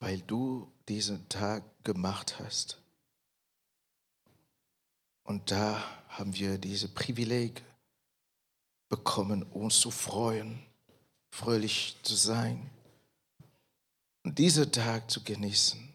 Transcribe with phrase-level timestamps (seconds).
[0.00, 2.78] weil du diesen Tag gemacht hast.
[5.22, 7.62] Und da haben wir diese Privileg
[8.88, 10.58] bekommen, uns zu freuen,
[11.30, 12.68] fröhlich zu sein
[14.24, 15.88] und diesen Tag zu genießen.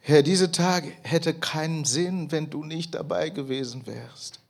[0.00, 4.40] Herr, dieser Tag hätte keinen Sinn, wenn du nicht dabei gewesen wärst.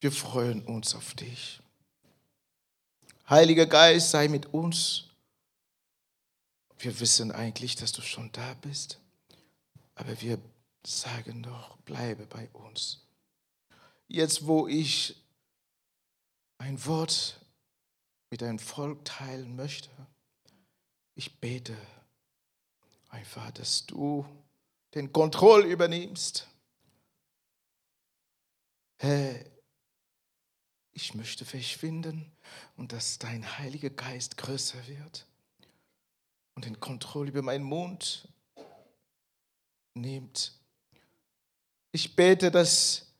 [0.00, 1.60] Wir freuen uns auf dich.
[3.28, 5.08] Heiliger Geist, sei mit uns.
[6.78, 9.00] Wir wissen eigentlich, dass du schon da bist,
[9.96, 10.38] aber wir
[10.86, 13.04] sagen doch, bleibe bei uns.
[14.06, 15.20] Jetzt, wo ich
[16.58, 17.40] ein Wort
[18.30, 19.90] mit deinem Volk teilen möchte,
[21.16, 21.76] ich bete
[23.08, 24.24] einfach, dass du
[24.94, 26.46] den Kontroll übernimmst.
[28.98, 29.55] Herr,
[30.96, 32.32] ich möchte verschwinden
[32.78, 35.26] und dass dein Heiliger Geist größer wird
[36.54, 38.26] und den Kontroll über meinen Mund
[39.92, 40.54] nimmt.
[41.92, 43.12] Ich bete, dass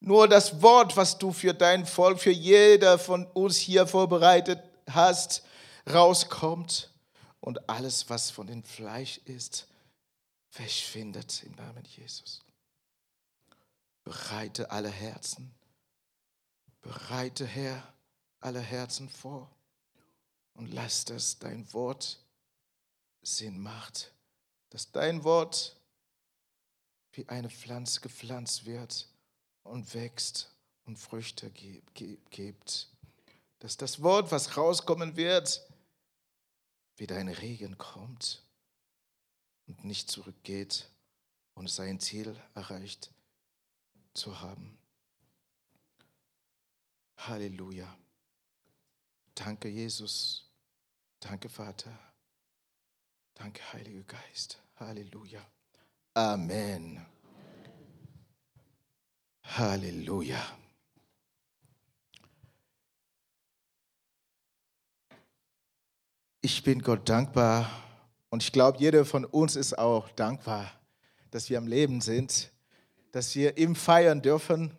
[0.00, 5.42] nur das Wort, was du für dein Volk, für jeder von uns hier vorbereitet hast,
[5.86, 6.90] rauskommt
[7.40, 9.68] und alles, was von dem Fleisch ist,
[10.48, 12.42] verschwindet im Namen Jesus.
[14.02, 15.57] Bereite alle Herzen
[16.88, 17.92] Bereite, Herr,
[18.40, 19.54] alle Herzen vor
[20.54, 22.24] und lass, dass dein Wort
[23.20, 24.14] Sinn macht,
[24.70, 25.76] dass dein Wort
[27.12, 29.06] wie eine Pflanze gepflanzt wird
[29.64, 30.50] und wächst
[30.86, 32.88] und Früchte gibt.
[33.58, 35.68] Dass das Wort, was rauskommen wird,
[36.96, 38.42] wie dein Regen kommt
[39.66, 40.88] und nicht zurückgeht
[41.52, 43.12] und sein Ziel erreicht
[44.14, 44.78] zu haben.
[47.18, 47.96] Halleluja.
[49.34, 50.50] Danke, Jesus.
[51.20, 51.96] Danke, Vater.
[53.34, 54.58] Danke, Heiliger Geist.
[54.76, 55.40] Halleluja.
[56.14, 57.04] Amen.
[59.44, 60.40] Halleluja.
[66.40, 67.70] Ich bin Gott dankbar
[68.30, 70.72] und ich glaube, jeder von uns ist auch dankbar,
[71.30, 72.52] dass wir am Leben sind,
[73.12, 74.76] dass wir ihm feiern dürfen.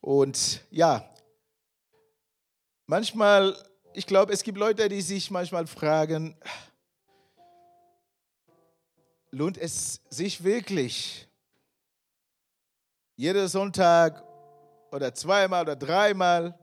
[0.00, 1.10] Und ja,
[2.90, 3.56] Manchmal,
[3.92, 6.36] ich glaube, es gibt Leute, die sich manchmal fragen,
[9.30, 11.28] lohnt es sich wirklich,
[13.14, 14.24] jeden Sonntag
[14.90, 16.58] oder zweimal oder dreimal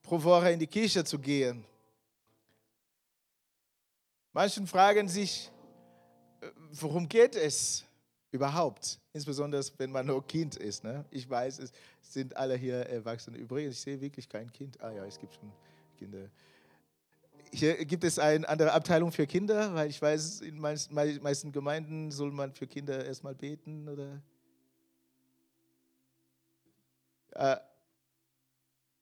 [0.00, 1.62] pro Woche in die Kirche zu gehen?
[4.32, 5.50] Manchen fragen sich,
[6.70, 7.84] worum geht es
[8.30, 8.98] überhaupt?
[9.12, 10.84] Insbesondere, wenn man nur Kind ist.
[10.84, 11.04] Ne?
[11.10, 11.70] Ich weiß, es
[12.12, 13.38] sind alle hier Erwachsene.
[13.38, 14.80] Übrigens, ich sehe wirklich kein Kind.
[14.80, 15.50] Ah ja, es gibt schon
[15.98, 16.28] Kinder.
[17.52, 22.30] Hier gibt es eine andere Abteilung für Kinder, weil ich weiß, in meisten Gemeinden soll
[22.30, 24.22] man für Kinder erstmal beten oder.
[27.34, 27.60] Ah.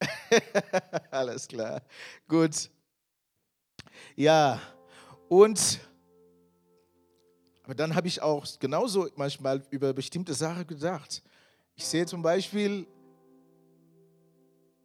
[1.10, 1.82] Alles klar.
[2.26, 2.70] Gut.
[4.16, 4.60] Ja,
[5.28, 5.80] und
[7.68, 11.22] aber dann habe ich auch genauso manchmal über bestimmte Sachen gedacht.
[11.76, 12.86] Ich sehe zum Beispiel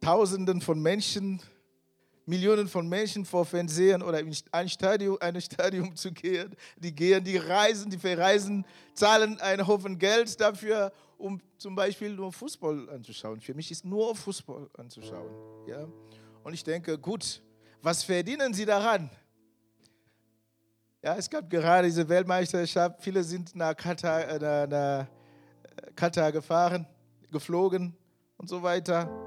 [0.04, 1.40] Tausenden von Menschen,
[2.26, 6.54] Millionen von Menschen vor Fernsehen oder in ein Stadion, ein Stadion zu gehen.
[6.76, 12.30] Die gehen, die reisen, die verreisen, zahlen einen Haufen Geld dafür, um zum Beispiel nur
[12.30, 13.40] Fußball anzuschauen.
[13.40, 15.32] Für mich ist nur Fußball anzuschauen.
[15.66, 15.88] Ja?
[16.42, 17.40] Und ich denke, gut,
[17.80, 19.08] was verdienen sie daran?
[21.02, 23.00] Ja, es gab gerade diese Weltmeisterschaft.
[23.00, 25.06] Viele sind nach Katar, äh, nach, nach
[25.96, 26.86] Katar gefahren,
[27.30, 27.96] geflogen
[28.36, 29.23] und so weiter.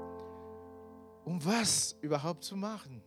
[1.28, 3.02] Um was überhaupt zu machen?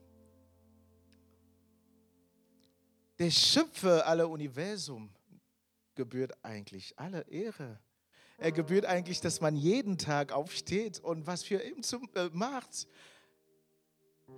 [3.18, 5.10] Der Schöpfer aller Universum
[5.96, 7.80] gebührt eigentlich alle Ehre.
[8.38, 12.88] Er gebührt eigentlich, dass man jeden Tag aufsteht und was für ihn zum, äh, macht.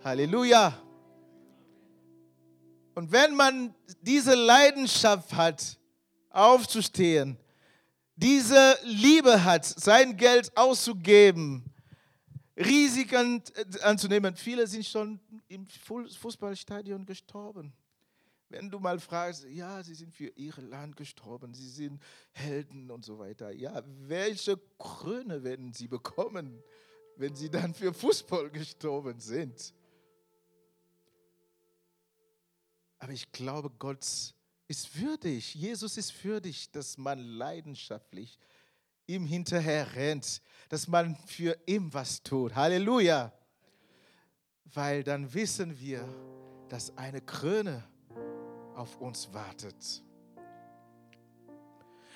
[0.02, 0.82] Halleluja.
[2.96, 5.78] Und wenn man diese Leidenschaft hat,
[6.30, 7.38] aufzustehen,
[8.16, 11.73] diese Liebe hat, sein Geld auszugeben,
[12.56, 13.42] Risiken
[13.82, 17.74] anzunehmen, viele sind schon im Fußballstadion gestorben.
[18.50, 22.00] Wenn du mal fragst, ja, sie sind für ihr Land gestorben, sie sind
[22.34, 23.52] Helden und so weiter.
[23.52, 26.62] Ja, welche Krone werden sie bekommen,
[27.16, 29.74] wenn sie dann für Fußball gestorben sind?
[33.00, 34.06] Aber ich glaube, Gott
[34.68, 38.38] ist würdig, Jesus ist würdig, dass man leidenschaftlich
[39.08, 42.56] ihm hinterher rennt, dass man für ihn was tut.
[42.56, 43.32] Halleluja.
[44.76, 46.08] weil dann wissen wir,
[46.68, 47.84] dass eine Krone
[48.76, 50.04] auf uns wartet.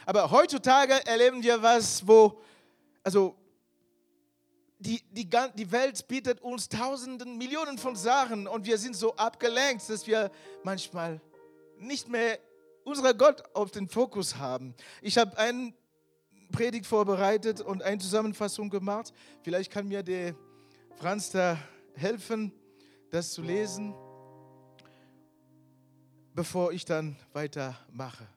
[0.05, 2.41] Aber heutzutage erleben wir was, wo,
[3.03, 3.35] also
[4.79, 9.87] die, die, die Welt bietet uns Tausenden, Millionen von Sachen und wir sind so abgelenkt,
[9.89, 10.31] dass wir
[10.63, 11.21] manchmal
[11.77, 12.39] nicht mehr
[12.83, 14.73] unseren Gott auf den Fokus haben.
[15.01, 15.76] Ich habe einen
[16.51, 19.13] Predigt vorbereitet und eine Zusammenfassung gemacht.
[19.41, 20.35] Vielleicht kann mir der
[20.95, 21.57] Franz da
[21.93, 22.51] helfen,
[23.09, 23.93] das zu lesen,
[26.33, 28.27] bevor ich dann weitermache.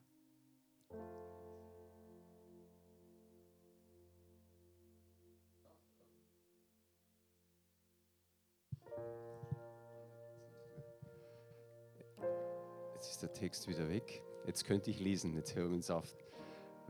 [12.94, 14.22] Jetzt ist der Text wieder weg.
[14.46, 16.14] Jetzt könnte ich lesen, jetzt hören wir uns auf.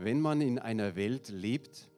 [0.02, 1.90] Wenn man in einer Welt lebt,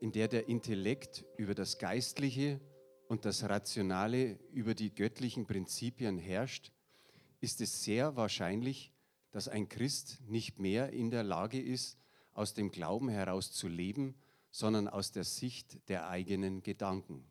[0.00, 2.58] in der der Intellekt über das Geistliche
[3.06, 6.72] und das Rationale über die göttlichen Prinzipien herrscht,
[7.42, 8.94] ist es sehr wahrscheinlich,
[9.30, 11.98] dass ein Christ nicht mehr in der Lage ist,
[12.32, 14.14] aus dem Glauben heraus zu leben,
[14.50, 17.26] sondern aus der Sicht der eigenen Gedanken.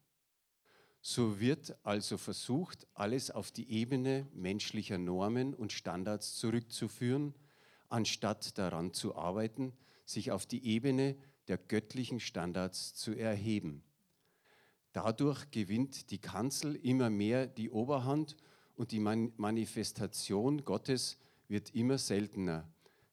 [1.02, 7.34] So wird also versucht, alles auf die Ebene menschlicher Normen und Standards zurückzuführen,
[7.90, 9.74] anstatt daran zu arbeiten,
[10.06, 11.16] sich auf die Ebene
[11.48, 13.84] der göttlichen Standards zu erheben.
[14.94, 18.36] Dadurch gewinnt die Kanzel immer mehr die Oberhand
[18.76, 21.18] und die Manifestation Gottes
[21.48, 22.70] wird immer seltener,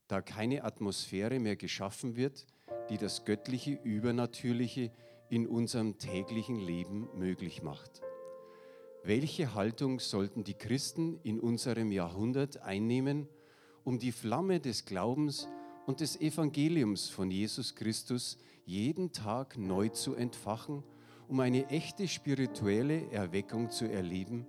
[0.07, 2.47] da keine Atmosphäre mehr geschaffen wird,
[2.91, 4.93] die das göttliche Übernatürliche
[5.29, 8.03] in unserem täglichen Leben möglich macht.
[9.03, 13.29] Welche Haltung sollten die Christen in unserem Jahrhundert einnehmen,
[13.85, 15.49] um die Flamme des Glaubens
[15.87, 20.83] und des Evangeliums von Jesus Christus jeden Tag neu zu entfachen,
[21.29, 24.47] um eine echte spirituelle Erweckung zu erleben?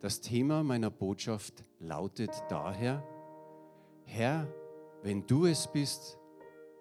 [0.00, 3.02] Das Thema meiner Botschaft lautet daher,
[4.04, 4.46] Herr,
[5.02, 6.18] wenn du es bist,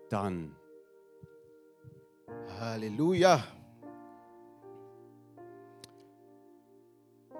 [0.09, 0.55] dann.
[2.59, 3.43] Halleluja.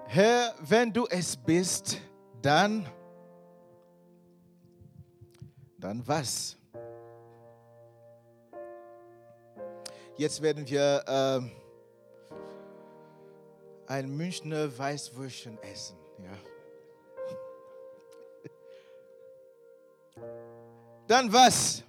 [0.06, 2.00] Herr, wenn du es bist,
[2.42, 2.86] dann,
[5.84, 6.56] dann was?
[10.16, 11.40] Jetzt werden wir äh,
[13.86, 15.98] ein Münchner Weißwürstchen essen.
[16.22, 16.32] Ja.
[21.06, 21.84] Dann was?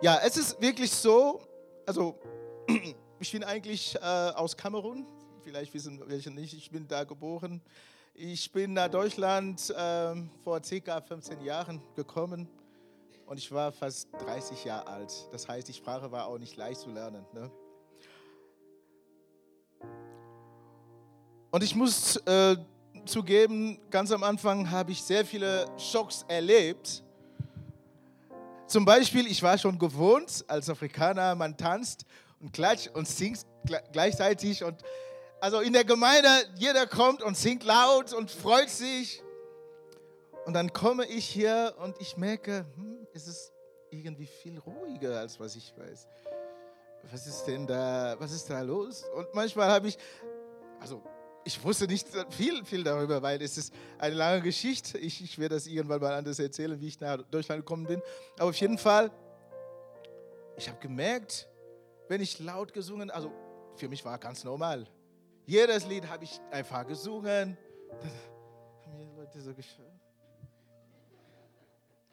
[0.00, 1.42] Ja, es ist wirklich so,
[1.84, 2.18] also
[3.20, 5.06] ich bin eigentlich äh, aus Kamerun,
[5.42, 7.60] vielleicht wissen welche nicht, ich bin da geboren.
[8.14, 10.14] Ich bin nach Deutschland äh,
[10.44, 12.46] vor circa 15 Jahren gekommen
[13.24, 15.28] und ich war fast 30 Jahre alt.
[15.32, 17.24] Das heißt, die Sprache war auch nicht leicht zu lernen.
[17.32, 17.50] Ne?
[21.50, 22.56] Und ich muss äh,
[23.06, 27.02] zugeben, ganz am Anfang habe ich sehr viele Schocks erlebt.
[28.66, 32.04] Zum Beispiel, ich war schon gewohnt, als Afrikaner, man tanzt
[32.40, 33.46] und klatscht und singt
[33.90, 34.62] gleichzeitig.
[34.64, 34.82] Und
[35.42, 39.20] also in der Gemeinde, jeder kommt und singt laut und freut sich.
[40.46, 43.52] Und dann komme ich hier und ich merke, hm, es ist
[43.90, 46.06] irgendwie viel ruhiger, als was ich weiß.
[47.10, 49.04] Was ist denn da, was ist da los?
[49.16, 49.98] Und manchmal habe ich,
[50.78, 51.02] also
[51.42, 54.96] ich wusste nicht viel, viel darüber, weil es ist eine lange Geschichte.
[54.98, 58.00] Ich, ich werde das irgendwann mal anders erzählen, wie ich nach Deutschland gekommen bin.
[58.38, 59.10] Aber auf jeden Fall,
[60.56, 61.48] ich habe gemerkt,
[62.06, 63.32] wenn ich laut gesungen, also
[63.74, 64.86] für mich war ganz normal.
[65.46, 67.56] Jedes Lied habe ich einfach gesungen.
[68.00, 68.10] Dann
[68.86, 70.00] haben mir Leute so geschaut.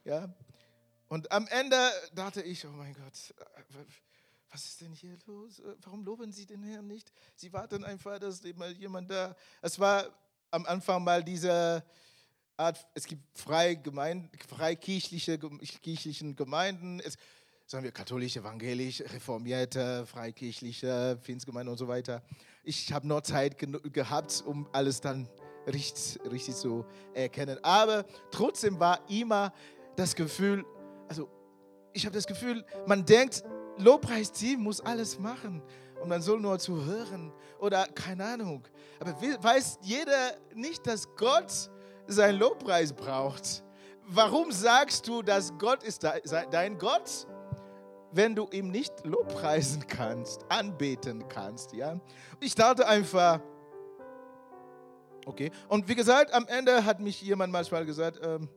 [0.03, 0.33] Ja.
[1.07, 1.77] Und am Ende
[2.13, 3.33] dachte ich, oh mein Gott,
[4.51, 5.61] was ist denn hier los?
[5.83, 7.11] Warum loben Sie den Herrn nicht?
[7.35, 9.35] Sie warten einfach, dass mal jemand da.
[9.61, 10.07] Es war
[10.51, 11.83] am Anfang mal diese
[12.57, 17.17] Art, es gibt freikirchliche frei kirchlichen Gemeinden, es,
[17.65, 22.23] sagen wir katholisch, evangelisch, reformierte, freikirchliche, Pfingstgemeinde und so weiter.
[22.69, 25.27] Ich habe noch Zeit gehabt, um alles dann
[25.65, 26.85] richtig, richtig zu
[27.15, 27.57] erkennen.
[27.63, 29.51] Aber trotzdem war immer
[29.95, 30.63] das Gefühl,
[31.07, 31.27] also
[31.93, 33.43] ich habe das Gefühl, man denkt,
[33.77, 35.63] Lobpreisteam muss alles machen
[35.99, 38.67] und man soll nur zu hören oder keine Ahnung.
[38.99, 41.71] Aber weiß jeder nicht, dass Gott
[42.05, 43.63] seinen Lobpreis braucht?
[44.05, 47.25] Warum sagst du, dass Gott ist dein Gott,
[48.11, 51.73] wenn du ihm nicht Lobpreisen kannst, anbeten kannst?
[51.73, 51.99] Ja?
[52.39, 53.39] Ich dachte einfach,
[55.25, 55.51] okay.
[55.67, 58.49] Und wie gesagt, am Ende hat mich jemand manchmal gesagt, ähm,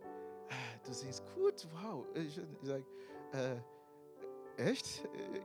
[0.85, 2.05] du siehst gut, wow.
[2.15, 2.85] Ich, ich sage,
[3.33, 5.03] äh, echt?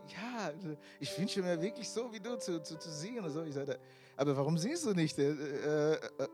[0.07, 0.51] Ja,
[0.99, 3.43] ich wünsche mir wirklich so wie du zu, zu, zu singen und so.
[3.43, 3.79] Ich sagte,
[4.15, 5.17] aber warum singst du nicht?
[5.17, 6.27] Äh, äh, äh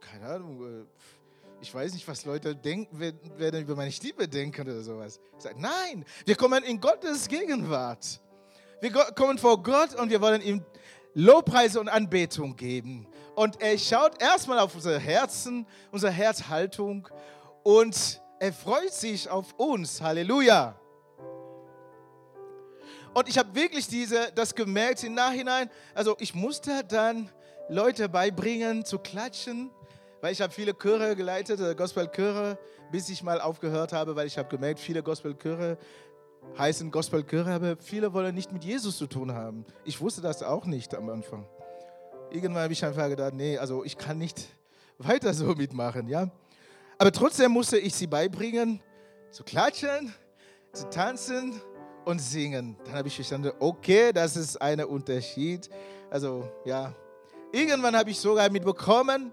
[0.00, 0.82] keine Ahnung.
[0.82, 0.86] Äh,
[1.60, 5.18] ich weiß nicht, was Leute denken, werden über meine Stimme denken oder sowas.
[5.36, 8.20] Ich sage, nein, wir kommen in Gottes Gegenwart.
[8.80, 10.64] Wir kommen vor Gott und wir wollen ihm
[11.14, 13.08] Lobpreise und Anbetung geben.
[13.34, 17.08] Und er schaut erstmal auf unser Herzen, unsere Herzhaltung
[17.64, 20.00] und er freut sich auf uns.
[20.00, 20.78] Halleluja.
[23.14, 25.70] Und ich habe wirklich diese, das gemerkt im Nachhinein.
[25.94, 27.30] Also ich musste dann
[27.68, 29.70] Leute beibringen zu klatschen,
[30.20, 32.58] weil ich habe viele Chöre geleitet, äh, Gospelchöre,
[32.90, 35.78] bis ich mal aufgehört habe, weil ich habe gemerkt, viele Gospelchöre
[36.56, 39.64] heißen Gospelchöre, aber viele wollen nicht mit Jesus zu tun haben.
[39.84, 41.46] Ich wusste das auch nicht am Anfang.
[42.30, 44.46] Irgendwann habe ich einfach gedacht, nee, also ich kann nicht
[44.98, 46.30] weiter so mitmachen, ja.
[46.98, 48.80] Aber trotzdem musste ich sie beibringen,
[49.30, 50.12] zu klatschen,
[50.72, 51.60] zu tanzen
[52.04, 52.76] und singen.
[52.84, 55.68] Dann habe ich verstanden, okay, das ist ein Unterschied.
[56.10, 56.92] Also ja,
[57.52, 59.32] irgendwann habe ich sogar mitbekommen,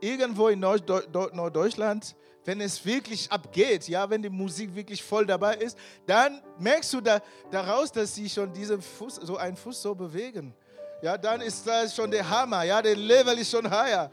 [0.00, 2.14] irgendwo in Norddeutschland,
[2.44, 5.76] wenn es wirklich abgeht, ja, wenn die Musik wirklich voll dabei ist,
[6.06, 10.54] dann merkst du da, daraus, dass sie schon diesen Fuß, so einen Fuß so bewegen.
[11.02, 14.10] Ja, dann ist das schon der Hammer, ja, der Level ist schon higher.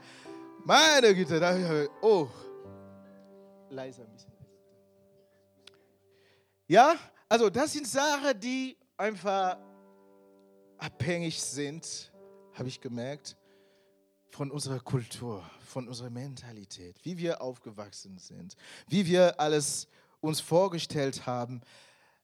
[0.64, 1.56] Meine Güte, da,
[2.02, 2.28] oh,
[3.70, 4.32] leiser ein bisschen.
[6.68, 6.94] Ja,
[7.28, 9.56] also das sind Sachen, die einfach
[10.78, 12.12] abhängig sind,
[12.52, 13.36] habe ich gemerkt,
[14.36, 18.54] von unserer Kultur, von unserer Mentalität, wie wir aufgewachsen sind,
[18.86, 19.88] wie wir alles
[20.20, 21.62] uns vorgestellt haben.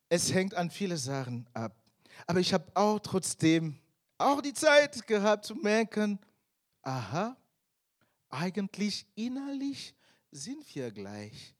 [0.09, 1.75] Es hängt an viele Sachen ab.
[2.27, 3.79] Aber ich habe auch trotzdem
[4.19, 6.19] auch die Zeit gehabt zu merken,
[6.83, 7.35] aha,
[8.29, 9.95] eigentlich innerlich
[10.29, 11.55] sind wir gleich.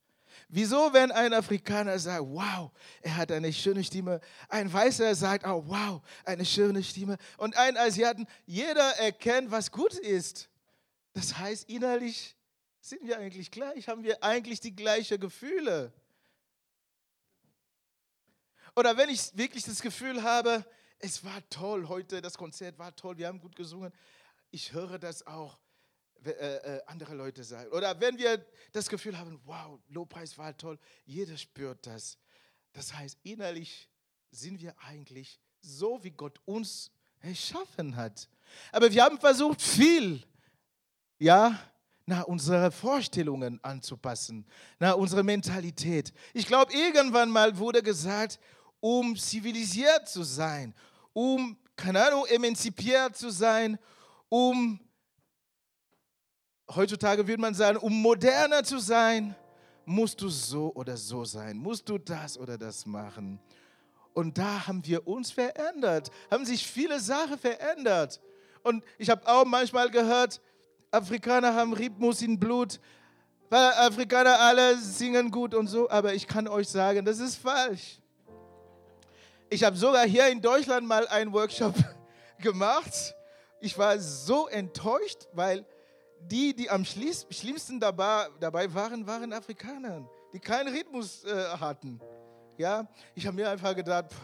[0.50, 2.72] Wieso, wenn ein Afrikaner sagt, wow,
[3.02, 7.78] er hat eine schöne Stimme, ein Weißer sagt, oh wow, eine schöne Stimme und ein
[7.78, 10.50] Asiaten, jeder erkennt, was gut ist.
[11.14, 12.36] Das heißt, innerlich
[12.82, 15.94] sind wir eigentlich gleich, haben wir eigentlich die gleichen Gefühle.
[18.76, 20.66] Oder wenn ich wirklich das Gefühl habe,
[21.00, 23.94] es war toll heute, das Konzert war toll, wir haben gut gesungen,
[24.52, 25.58] ich höre das auch
[26.26, 27.72] äh, äh, andere Leute sagen.
[27.72, 32.18] Oder wenn wir das Gefühl haben, wow, Lobpreis war toll, jeder spürt das.
[32.74, 33.90] Das heißt, innerlich
[34.32, 38.30] sind wir eigentlich so, wie Gott uns erschaffen hat.
[38.72, 40.24] Aber wir haben versucht, viel,
[41.20, 41.58] ja,
[42.06, 44.46] nach unseren Vorstellungen anzupassen,
[44.80, 46.14] nach unserer Mentalität.
[46.34, 48.40] Ich glaube, irgendwann mal wurde gesagt,
[48.80, 50.76] um zivilisiert zu sein,
[51.14, 53.80] um, keine Ahnung, emanzipiert zu sein,
[54.28, 54.80] um
[56.68, 59.36] heutzutage würde man sagen, um moderner zu sein,
[59.86, 63.40] musst du so oder so sein, musst du das oder das machen.
[64.14, 68.22] Und da haben wir uns verändert, haben sich viele Sachen verändert.
[68.64, 70.42] Und ich habe auch manchmal gehört,
[70.92, 72.80] Afrikaner haben Rhythmus in Blut,
[73.50, 78.00] weil Afrikaner alle singen gut und so, aber ich kann euch sagen, das ist falsch.
[79.50, 81.76] Ich habe sogar hier in Deutschland mal einen Workshop
[82.40, 83.16] gemacht.
[83.60, 85.66] Ich war so enttäuscht, weil
[86.30, 92.00] die, die am schlimmsten dabei, dabei waren, waren Afrikaner, die keinen Rhythmus äh, hatten.
[92.58, 94.20] Ja, ich habe mir einfach gedacht, pff.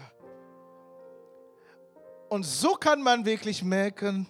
[2.30, 4.28] und so kann man wirklich merken,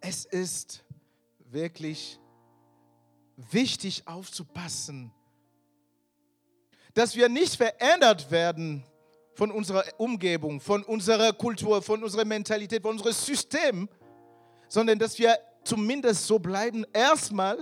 [0.00, 0.84] es ist
[1.50, 2.18] wirklich
[3.36, 5.12] wichtig aufzupassen,
[6.92, 8.84] dass wir nicht verändert werden
[9.34, 13.88] von unserer Umgebung, von unserer Kultur, von unserer Mentalität, von unserem System,
[14.68, 17.58] sondern dass wir zumindest so bleiben, erstmal,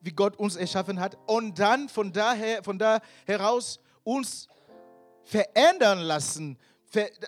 [0.00, 4.48] wie Gott uns erschaffen hat, und dann von daher, von da heraus uns
[5.24, 6.58] verändern lassen,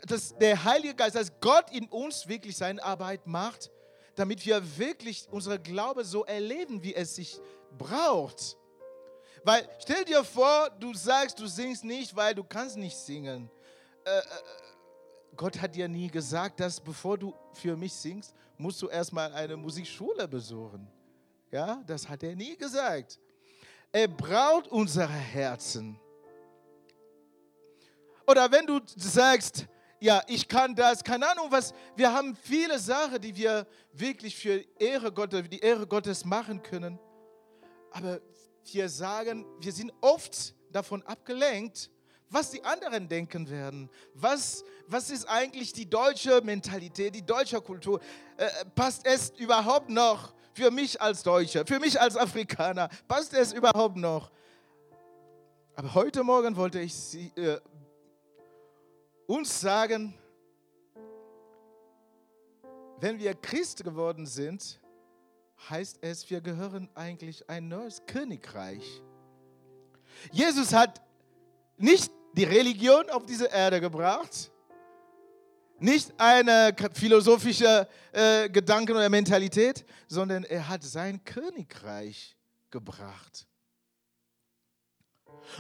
[0.07, 3.71] dass der Heilige Geist, dass Gott in uns wirklich seine Arbeit macht,
[4.15, 7.41] damit wir wirklich unsere Glaube so erleben, wie es sich
[7.79, 8.57] braucht.
[9.43, 13.51] Weil stell dir vor, du sagst, du singst nicht, weil du kannst nicht singen.
[14.05, 14.23] Äh, äh
[15.37, 19.57] Gott hat dir nie gesagt, dass bevor du für mich singst, musst du erstmal eine
[19.57, 20.87] Musikschule besuchen.
[21.51, 23.19] Ja, das hat er nie gesagt.
[23.93, 25.99] Er braucht unsere Herzen.
[28.27, 29.67] Oder wenn du sagst,
[30.01, 34.65] ja, ich kann das, keine Ahnung was, wir haben viele Sachen, die wir wirklich für
[34.79, 36.99] Ehre Gottes, die Ehre Gottes machen können.
[37.91, 38.21] Aber
[38.73, 41.91] wir sagen, wir sind oft davon abgelenkt,
[42.31, 43.91] was die anderen denken werden.
[44.15, 48.01] Was, was ist eigentlich die deutsche Mentalität, die deutsche Kultur?
[48.37, 52.89] Äh, passt es überhaupt noch für mich als Deutscher, für mich als Afrikaner?
[53.07, 54.31] Passt es überhaupt noch?
[55.77, 57.61] Aber heute Morgen wollte ich Sie, äh,
[59.27, 60.15] uns sagen,
[63.01, 64.81] wenn wir Christ geworden sind,
[65.69, 69.03] heißt es, wir gehören eigentlich ein neues Königreich.
[70.31, 71.01] Jesus hat
[71.77, 74.51] nicht die Religion auf diese Erde gebracht,
[75.79, 82.37] nicht eine philosophische äh, Gedanken oder Mentalität, sondern er hat sein Königreich
[82.71, 83.47] gebracht.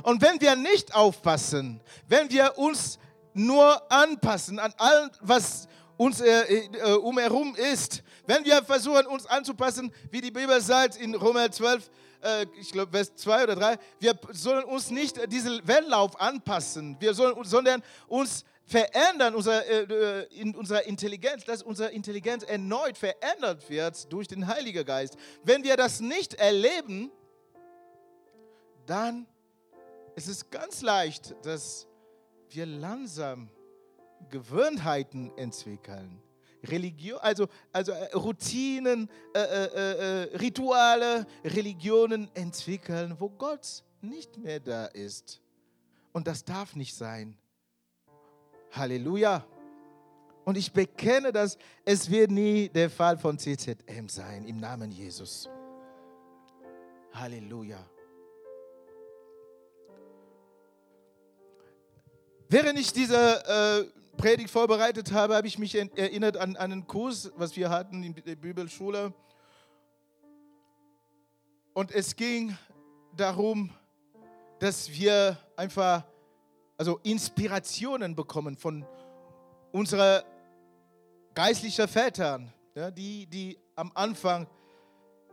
[0.03, 2.99] Und wenn wir nicht aufpassen, wenn wir uns
[3.35, 9.93] nur anpassen an allem, was uns äh, äh, umherum ist, wenn wir versuchen, uns anzupassen,
[10.11, 11.91] wie die Bibel sagt in Römer 12, äh,
[12.59, 17.43] ich glaube Vers 2 oder 3, wir sollen uns nicht diesen Welllauf anpassen, wir sollen,
[17.45, 24.11] sondern uns verändern unser, äh, äh, in unserer Intelligenz, dass unsere Intelligenz erneut verändert wird
[24.13, 25.17] durch den Heiligen Geist.
[25.43, 27.11] Wenn wir das nicht erleben,
[28.87, 29.27] dann
[30.17, 31.87] ist es ganz leicht, dass
[32.49, 33.51] wir langsam
[34.31, 36.24] Gewohnheiten entwickeln.
[36.65, 44.61] Religion, also, also äh, Routinen, äh, äh, äh, Rituale, Religionen entwickeln, wo Gott nicht mehr
[44.61, 45.41] da ist.
[46.13, 47.37] Und das darf nicht sein.
[48.73, 49.45] Halleluja.
[50.45, 55.49] Und ich bekenne das, es wird nie der Fall von CZM sein, im Namen Jesus.
[57.13, 57.79] Halleluja.
[62.49, 63.17] Während ich diese
[63.47, 68.15] äh, Predigt vorbereitet habe, habe ich mich erinnert an, einen Kurs, was wir hatten in
[68.15, 69.13] der Bibelschule.
[71.73, 72.57] Und es ging
[73.17, 73.71] darum,
[74.61, 76.05] dass wir einfach
[76.77, 78.87] also Inspirationen bekommen von
[79.73, 80.23] unseren
[81.35, 84.47] geistlichen Vätern, ja, die, die am Anfang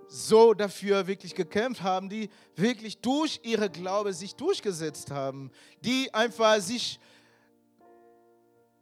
[0.07, 6.59] so dafür wirklich gekämpft haben, die wirklich durch ihre Glaube sich durchgesetzt haben, die einfach
[6.59, 6.99] sich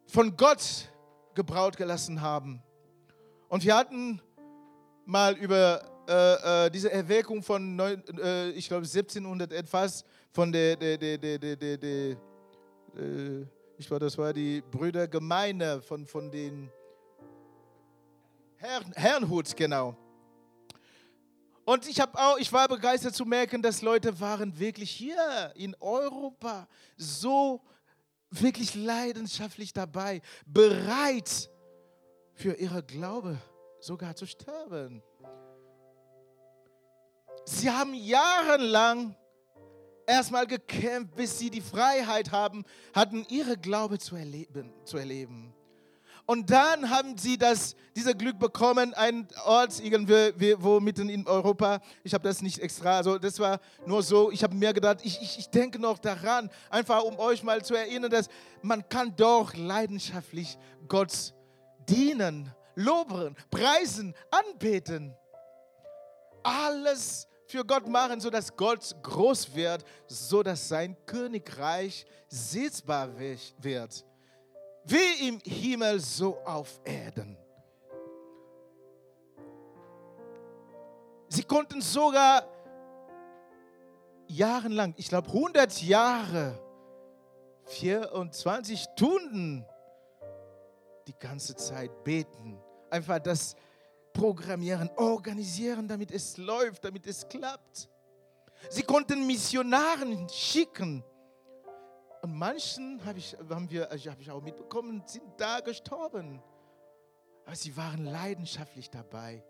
[0.09, 0.89] von Gott
[1.35, 2.61] gebraut gelassen haben.
[3.47, 4.21] Und wir hatten
[5.05, 10.75] mal über äh, äh, diese Erweckung von, neun, äh, ich glaube, 1700 etwas, von der,
[10.75, 12.17] der, der, der, der, der, der
[12.97, 13.45] äh,
[13.77, 16.69] ich glaube, das war die Brüder Gemeine von, von den
[18.57, 19.95] Herrn, Herrnhut, genau.
[21.63, 26.67] Und ich, auch, ich war begeistert zu merken, dass Leute waren wirklich hier in Europa
[26.97, 27.61] so
[28.31, 31.49] wirklich leidenschaftlich dabei, bereit
[32.33, 33.37] für ihre Glaube
[33.79, 35.01] sogar zu sterben.
[37.45, 39.15] Sie haben jahrelang
[40.05, 42.63] erstmal gekämpft, bis sie die Freiheit haben,
[42.93, 44.73] hatten, ihre Glaube zu erleben.
[44.83, 45.53] Zu erleben.
[46.29, 51.79] Und dann haben sie das, dieser Glück bekommen, einen Ort irgendwie, wo mitten in Europa,
[52.03, 55.19] ich habe das nicht extra, also das war nur so, ich habe mir gedacht, ich,
[55.23, 58.29] ich, ich denke noch daran, einfach um euch mal zu erinnern, dass
[58.61, 61.33] man kann doch leidenschaftlich Gott
[61.89, 65.15] dienen, loben, preisen, anbeten.
[66.43, 74.05] Alles für Gott machen, sodass Gott groß wird, sodass sein Königreich sichtbar wird.
[74.89, 77.37] Wie im Himmel, so auf Erden.
[81.27, 82.43] Sie konnten sogar
[84.25, 86.59] jahrelang, ich glaube 100 Jahre,
[87.65, 89.63] 24 Stunden
[91.07, 92.59] die ganze Zeit beten.
[92.89, 93.55] Einfach das
[94.11, 97.87] programmieren, organisieren, damit es läuft, damit es klappt.
[98.71, 101.03] Sie konnten Missionaren schicken.
[102.21, 106.41] Und manchen habe ich, haben wir, also habe ich auch mitbekommen, sind da gestorben.
[107.45, 109.43] Aber sie waren leidenschaftlich dabei.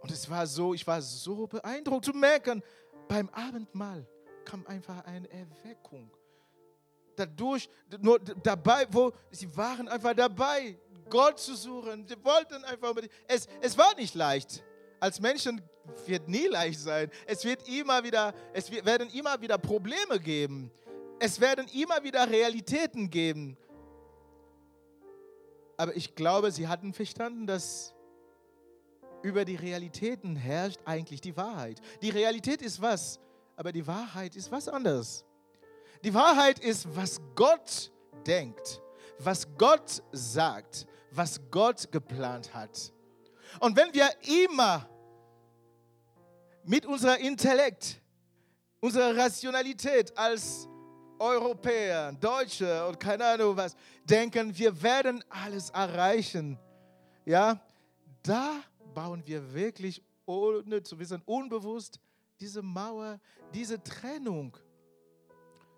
[0.00, 2.62] Und es war so, ich war so beeindruckt zu merken,
[3.08, 4.06] beim Abendmahl
[4.44, 6.10] kam einfach eine Erweckung.
[7.16, 12.06] Dadurch, nur dabei, wo sie waren einfach dabei, Gott zu suchen.
[12.06, 12.94] Sie wollten einfach,
[13.28, 14.62] es, es war nicht leicht.
[15.00, 15.62] Als Menschen
[16.06, 17.10] wird nie leicht sein.
[17.26, 20.70] Es wird immer wieder, es werden immer wieder Probleme geben.
[21.18, 23.56] Es werden immer wieder Realitäten geben.
[25.76, 27.94] Aber ich glaube, sie hatten verstanden, dass
[29.22, 31.80] über die Realitäten herrscht eigentlich die Wahrheit.
[32.02, 33.18] Die Realität ist was,
[33.56, 35.24] aber die Wahrheit ist was anderes.
[36.04, 37.90] Die Wahrheit ist, was Gott
[38.26, 38.82] denkt,
[39.18, 42.92] was Gott sagt, was Gott geplant hat.
[43.60, 44.10] Und wenn wir
[44.44, 44.88] immer
[46.66, 48.00] mit unserer Intellekt,
[48.80, 50.68] unserer Rationalität als
[51.18, 56.58] Europäer, Deutsche und keine Ahnung was, denken, wir werden alles erreichen,
[57.24, 57.60] ja,
[58.22, 58.60] da
[58.94, 62.00] bauen wir wirklich, ohne zu wissen, unbewusst
[62.40, 63.20] diese Mauer,
[63.52, 64.56] diese Trennung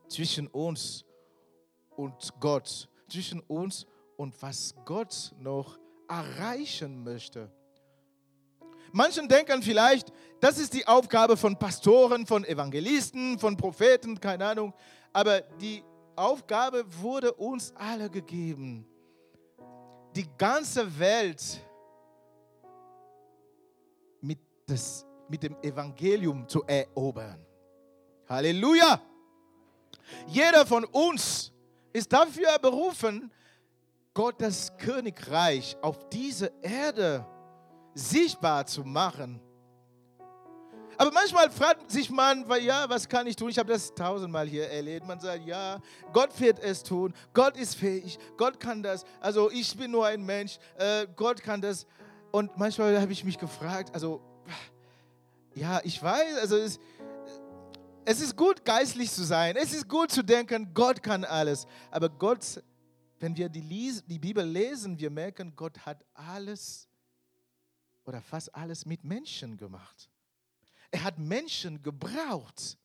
[0.09, 1.05] zwischen uns
[1.97, 7.51] und Gott, zwischen uns und was Gott noch erreichen möchte.
[8.97, 14.73] Manchen denken vielleicht, das ist die Aufgabe von Pastoren, von Evangelisten, von Propheten, keine Ahnung.
[15.13, 15.85] Aber die
[16.17, 18.87] Aufgabe wurde uns alle gegeben.
[20.15, 21.61] Die ganze Welt
[24.23, 27.45] mit, das, mit dem Evangelium zu erobern.
[28.27, 28.99] Halleluja!
[30.27, 31.53] Jeder von uns
[31.93, 33.31] ist dafür berufen,
[34.15, 37.27] Gottes Königreich auf diese Erde
[37.97, 39.41] sichtbar zu machen.
[40.99, 43.51] Aber manchmal fragt sich man, ja, was kann ich tun?
[43.51, 45.07] Ich habe das tausendmal hier erlebt.
[45.07, 45.79] Man sagt, ja,
[46.13, 47.13] Gott wird es tun.
[47.35, 48.19] Gott ist fähig.
[48.37, 49.05] Gott kann das.
[49.21, 50.59] Also ich bin nur ein Mensch.
[50.79, 51.87] Äh, Gott kann das.
[52.33, 54.23] Und manchmal habe ich mich gefragt, also
[55.55, 56.79] ja, ich weiß, also es,
[58.05, 59.57] es ist gut, geistlich zu sein.
[59.57, 61.67] Es ist gut zu denken, Gott kann alles.
[61.91, 62.63] Aber Gott,
[63.19, 66.89] wenn wir die, die Bibel lesen, wir merken, Gott hat alles
[68.07, 70.09] oder fast alles mit Menschen gemacht.
[70.91, 72.79] Er hat Menschen gebraucht.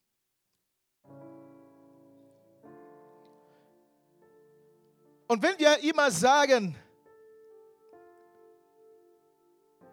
[5.28, 6.76] Und wenn wir immer sagen,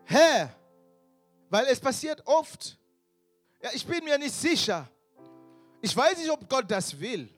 [0.04, 0.52] Herr,
[1.50, 2.78] weil es passiert oft,
[3.62, 4.88] ja, ich bin mir nicht sicher,
[5.80, 7.28] ich weiß nicht, ob Gott das will.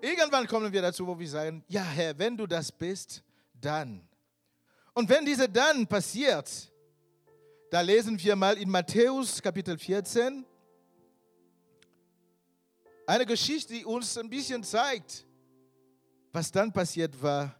[0.00, 4.08] Irgendwann kommen wir dazu, wo wir sagen, ja Herr, wenn du das bist, dann.
[4.94, 6.70] Und wenn diese dann passiert,
[7.70, 10.44] da lesen wir mal in Matthäus Kapitel 14
[13.06, 15.26] eine Geschichte, die uns ein bisschen zeigt,
[16.32, 17.54] was dann passiert war.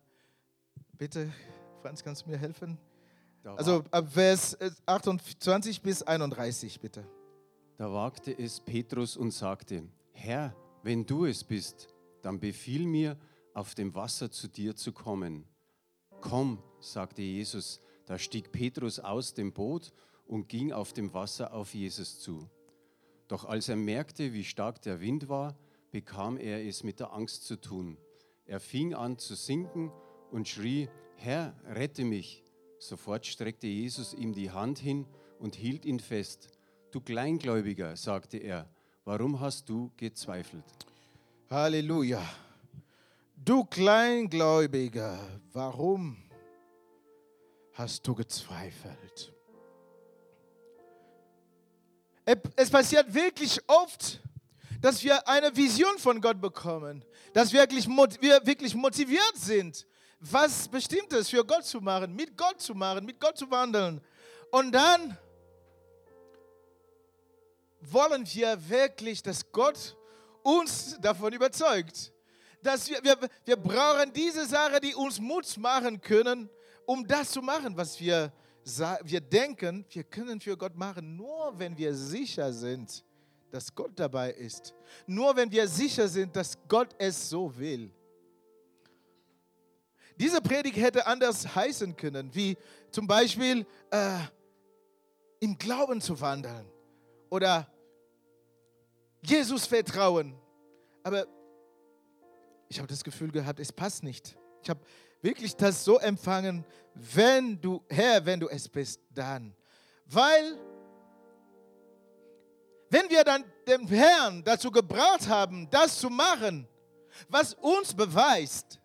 [0.93, 1.33] Bitte,
[1.81, 2.79] Franz, kannst du mir helfen?
[3.45, 7.05] Also ab Vers 28 bis 31, bitte.
[7.77, 11.89] Da wagte es Petrus und sagte, Herr, wenn du es bist,
[12.21, 13.17] dann befiehl mir,
[13.55, 15.45] auf dem Wasser zu dir zu kommen.
[16.21, 17.81] Komm, sagte Jesus.
[18.07, 19.93] Da stieg Petrus aus dem Boot
[20.27, 22.49] und ging auf dem Wasser auf Jesus zu.
[23.29, 25.57] Doch als er merkte, wie stark der Wind war,
[25.91, 27.97] bekam er es mit der Angst zu tun.
[28.47, 29.93] Er fing an zu sinken
[30.31, 32.43] und schrie, Herr, rette mich.
[32.79, 35.07] Sofort streckte Jesus ihm die Hand hin
[35.39, 36.49] und hielt ihn fest.
[36.91, 38.69] Du Kleingläubiger, sagte er,
[39.05, 40.65] warum hast du gezweifelt?
[41.49, 42.23] Halleluja.
[43.37, 45.19] Du Kleingläubiger,
[45.53, 46.22] warum
[47.75, 49.33] hast du gezweifelt?
[52.57, 54.21] Es passiert wirklich oft,
[54.81, 57.87] dass wir eine Vision von Gott bekommen, dass wir wirklich
[58.75, 59.87] motiviert sind,
[60.21, 64.01] was Bestimmtes für Gott zu machen, mit Gott zu machen, mit Gott zu wandeln.
[64.51, 65.19] Und dann
[67.81, 69.97] wollen wir wirklich, dass Gott
[70.43, 72.13] uns davon überzeugt.
[72.63, 76.49] Dass wir, wir, wir brauchen diese Sache, die uns Mut machen können,
[76.87, 78.33] um das zu machen, was wir,
[79.05, 83.05] wir denken, wir können für Gott machen, nur wenn wir sicher sind,
[83.51, 84.75] dass Gott dabei ist.
[85.07, 87.93] Nur wenn wir sicher sind, dass Gott es so will.
[90.17, 92.57] Diese Predigt hätte anders heißen können, wie
[92.91, 94.19] zum Beispiel äh,
[95.41, 96.67] im Glauben zu wandeln
[97.31, 97.67] oder
[99.23, 100.35] Jesus vertrauen.
[101.03, 101.27] Aber
[102.69, 104.37] ich habe das Gefühl gehabt, es passt nicht.
[104.63, 104.81] Ich habe
[105.23, 109.55] wirklich das so empfangen, wenn du, Herr, wenn du es bist, dann.
[110.07, 110.59] Weil,
[112.91, 116.69] wenn wir dann den Herrn dazu gebracht haben, das zu machen,
[117.29, 118.79] was uns beweist,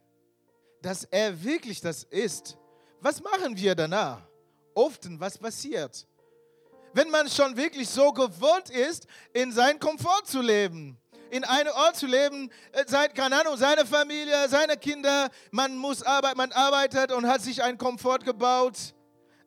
[0.82, 2.58] dass er wirklich das ist,
[3.02, 4.22] was machen wir danach?
[4.74, 6.08] Oft, was passiert?
[6.98, 10.98] wenn man schon wirklich so gewohnt ist, in seinem Komfort zu leben,
[11.32, 16.04] in einem Ort zu leben, äh, sein, keine Ahnung, seine Familie, seine Kinder, man muss
[16.04, 18.94] arbeiten, man arbeitet und hat sich einen Komfort gebaut.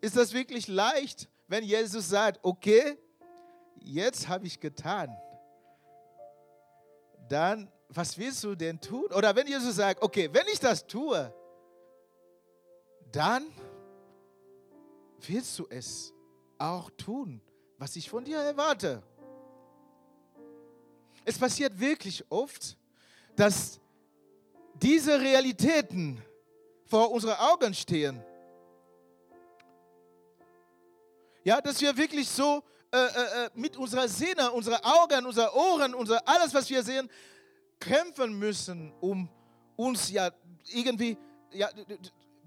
[0.01, 2.97] Ist das wirklich leicht, wenn Jesus sagt, okay,
[3.81, 5.17] jetzt habe ich getan.
[7.29, 9.07] Dann, was willst du denn tun?
[9.13, 11.33] Oder wenn Jesus sagt, okay, wenn ich das tue,
[13.13, 13.47] dann
[15.27, 16.13] willst du es
[16.59, 17.41] auch tun,
[17.79, 19.03] was ich von dir erwarte.
[21.25, 22.77] Es passiert wirklich oft,
[23.37, 23.81] dass
[24.75, 26.23] diese Realitäten
[26.87, 28.23] vor unseren Augen stehen.
[31.45, 35.95] Ja, dass wir wirklich so äh, äh, äh mit unserer Sinne, unsere Augen, unsere Ohren,
[35.95, 37.09] unser, alles, was wir sehen,
[37.79, 39.29] kämpfen müssen, um
[39.77, 40.31] uns ja
[40.67, 41.17] irgendwie
[41.53, 41.71] ja,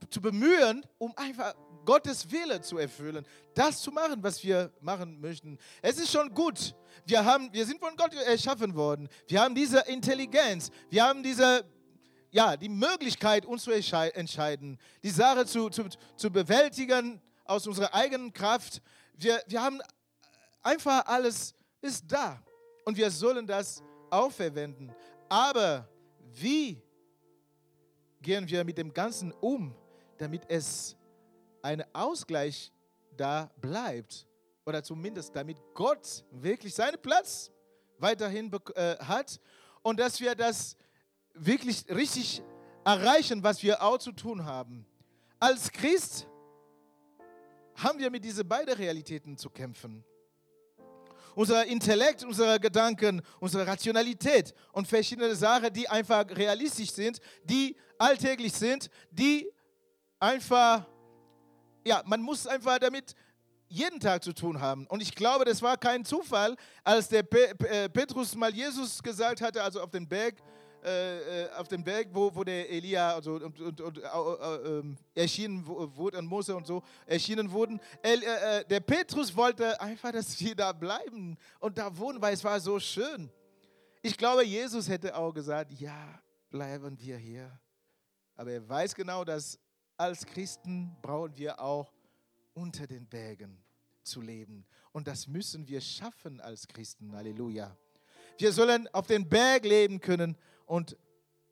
[0.10, 1.56] zu bemühen, um einfach
[1.86, 5.58] Gottes Wille zu erfüllen, das zu machen, was wir machen möchten.
[5.82, 6.76] Es ist schon gut.
[7.06, 9.10] Wir, haben, wir sind von Gott erschaffen worden.
[9.28, 10.72] Wir haben diese Intelligenz.
[10.90, 11.66] Wir haben diese,
[12.32, 18.32] ja, die Möglichkeit, uns zu entscheiden, die Sache zu, zu, zu bewältigen aus unserer eigenen
[18.34, 18.82] Kraft.
[19.16, 19.82] Wir, wir haben
[20.62, 22.42] einfach alles ist da
[22.86, 24.92] und wir sollen das auch verwenden.
[25.30, 25.88] Aber
[26.32, 26.82] wie
[28.22, 29.76] gehen wir mit dem Ganzen um,
[30.18, 30.96] damit es
[31.62, 32.72] ein Ausgleich
[33.16, 34.26] da bleibt
[34.66, 37.52] oder zumindest damit Gott wirklich seinen Platz
[37.98, 39.40] weiterhin äh, hat
[39.82, 40.78] und dass wir das
[41.34, 42.42] wirklich richtig
[42.86, 44.86] erreichen, was wir auch zu tun haben.
[45.40, 46.28] Als Christ
[47.76, 50.04] haben wir mit diesen beiden Realitäten zu kämpfen.
[51.36, 58.54] Unser Intellekt, unsere Gedanken, unsere Rationalität und verschiedene Sachen, die einfach realistisch sind, die alltäglich
[58.54, 59.50] sind, die
[60.20, 60.86] einfach
[61.86, 63.14] ja, man muss einfach damit
[63.74, 64.86] jeden Tag zu tun haben.
[64.88, 69.64] Und ich glaube, das war kein Zufall, als der äh, Petrus mal Jesus gesagt hatte,
[69.64, 70.36] also auf dem Berg,
[70.84, 74.08] äh, äh, auf dem Berg, wo, wo der Elia also, und, und, und äh,
[74.68, 77.80] ähm, erschienen wurde und Mose und so erschienen wurden.
[78.04, 82.36] El, äh, äh, der Petrus wollte einfach, dass wir da bleiben und da wohnen, weil
[82.36, 83.32] es war so schön.
[84.04, 86.20] Ich glaube, Jesus hätte auch gesagt, ja,
[86.52, 87.60] bleiben wir hier.
[88.36, 89.58] Aber er weiß genau, dass
[89.98, 91.92] als Christen brauchen wir auch
[92.54, 93.64] unter den Bergen
[94.04, 94.66] zu leben.
[94.92, 97.16] Und das müssen wir schaffen als Christen.
[97.16, 97.76] Halleluja.
[98.38, 100.98] Wir sollen auf den Berg leben können und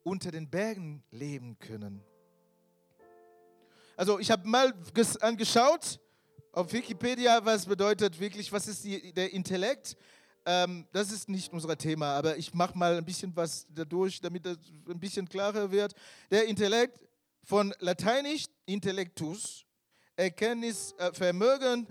[0.04, 2.04] unter den Bergen leben können.
[3.96, 4.74] Also ich habe mal
[5.20, 6.00] angeschaut
[6.54, 9.96] auf Wikipedia, was bedeutet wirklich, was ist die, der Intellekt.
[10.46, 14.46] Ähm, das ist nicht unser Thema, aber ich mache mal ein bisschen was dadurch, damit
[14.46, 14.58] das
[14.90, 15.94] ein bisschen klarer wird.
[16.32, 17.00] Der Intellekt
[17.44, 19.66] von Lateinisch Intellectus,
[20.22, 21.88] Erkenntnis, äh, Vermögen,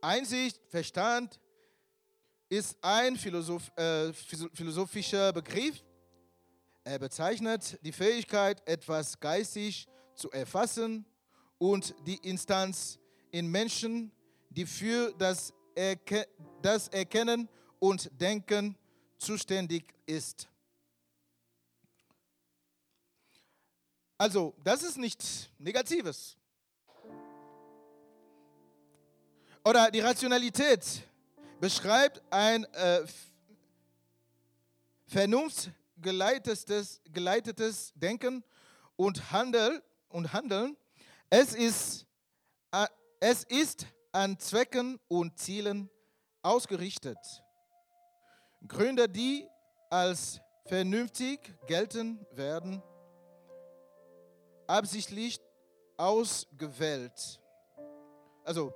[0.00, 1.40] Einsicht, Verstand,
[2.48, 5.82] ist ein Philosoph, äh, philosophischer Begriff.
[6.84, 11.04] Er bezeichnet die Fähigkeit, etwas geistig zu erfassen
[11.58, 13.00] und die Instanz
[13.32, 14.12] in Menschen,
[14.48, 16.28] die für das, Erke
[16.62, 17.48] das Erkennen
[17.80, 18.76] und Denken
[19.18, 20.48] zuständig ist.
[24.16, 26.36] Also, das ist nichts Negatives.
[29.66, 31.02] Oder die Rationalität
[31.58, 33.04] beschreibt ein äh,
[35.08, 38.44] vernunftgeleitetes geleitetes Denken
[38.94, 40.76] und, Handel, und Handeln.
[41.30, 42.06] Es ist,
[42.70, 42.86] äh,
[43.18, 45.90] es ist an Zwecken und Zielen
[46.42, 47.18] ausgerichtet.
[48.68, 49.48] Gründe, die
[49.90, 52.80] als vernünftig gelten werden,
[54.68, 55.40] absichtlich
[55.96, 57.40] ausgewählt.
[58.44, 58.72] Also,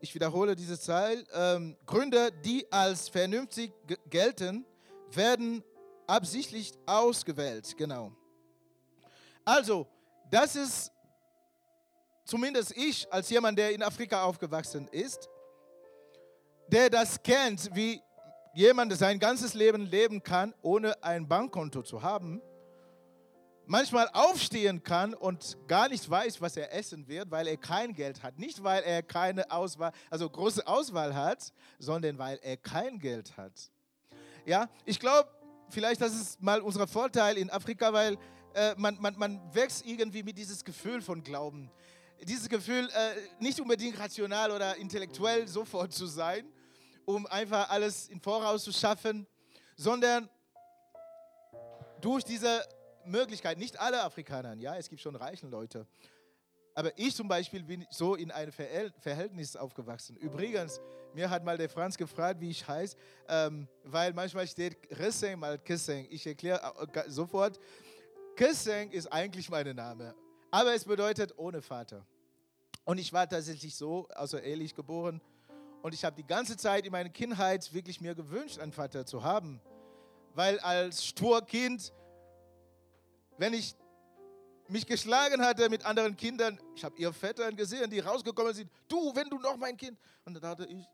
[0.00, 1.24] ich wiederhole diese Zahl.
[1.32, 3.72] Ähm, Gründe, die als vernünftig
[4.08, 4.64] gelten,
[5.12, 5.62] werden
[6.06, 7.76] absichtlich ausgewählt.
[7.76, 8.12] Genau.
[9.44, 9.86] Also,
[10.30, 10.92] das ist
[12.24, 15.28] zumindest ich als jemand, der in Afrika aufgewachsen ist,
[16.68, 18.00] der das kennt, wie
[18.54, 22.40] jemand sein ganzes Leben leben kann, ohne ein Bankkonto zu haben
[23.70, 28.20] manchmal aufstehen kann und gar nicht weiß, was er essen wird, weil er kein Geld
[28.20, 28.36] hat.
[28.36, 33.70] Nicht, weil er keine Auswahl, also große Auswahl hat, sondern weil er kein Geld hat.
[34.44, 35.30] Ja, ich glaube,
[35.68, 38.18] vielleicht das ist mal unser Vorteil in Afrika, weil
[38.54, 41.70] äh, man, man, man wächst irgendwie mit dieses Gefühl von Glauben.
[42.24, 46.44] Dieses Gefühl, äh, nicht unbedingt rational oder intellektuell sofort zu sein,
[47.04, 49.28] um einfach alles im Voraus zu schaffen,
[49.76, 50.28] sondern
[52.00, 52.64] durch diese
[53.04, 55.86] Möglichkeit, nicht alle Afrikaner, ja, es gibt schon reichen Leute.
[56.74, 60.16] Aber ich zum Beispiel bin so in einem Verhältnis aufgewachsen.
[60.16, 60.80] Übrigens,
[61.14, 62.96] mir hat mal der Franz gefragt, wie ich heiße,
[63.28, 66.06] ähm, weil manchmal steht Kisseng mal Kisseng.
[66.10, 66.60] Ich erkläre
[66.94, 67.58] äh, sofort,
[68.36, 70.14] Kisseng ist eigentlich mein Name,
[70.50, 72.06] aber es bedeutet ohne Vater.
[72.84, 75.20] Und ich war tatsächlich so außerehelich geboren
[75.82, 79.22] und ich habe die ganze Zeit in meiner Kindheit wirklich mir gewünscht, einen Vater zu
[79.22, 79.60] haben.
[80.34, 81.92] Weil als Sturkind
[83.40, 83.74] wenn ich
[84.68, 89.14] mich geschlagen hatte mit anderen Kindern, ich habe ihre Väter gesehen, die rausgekommen sind, du,
[89.16, 89.98] wenn du noch mein Kind.
[90.26, 90.86] Und dann dachte ich,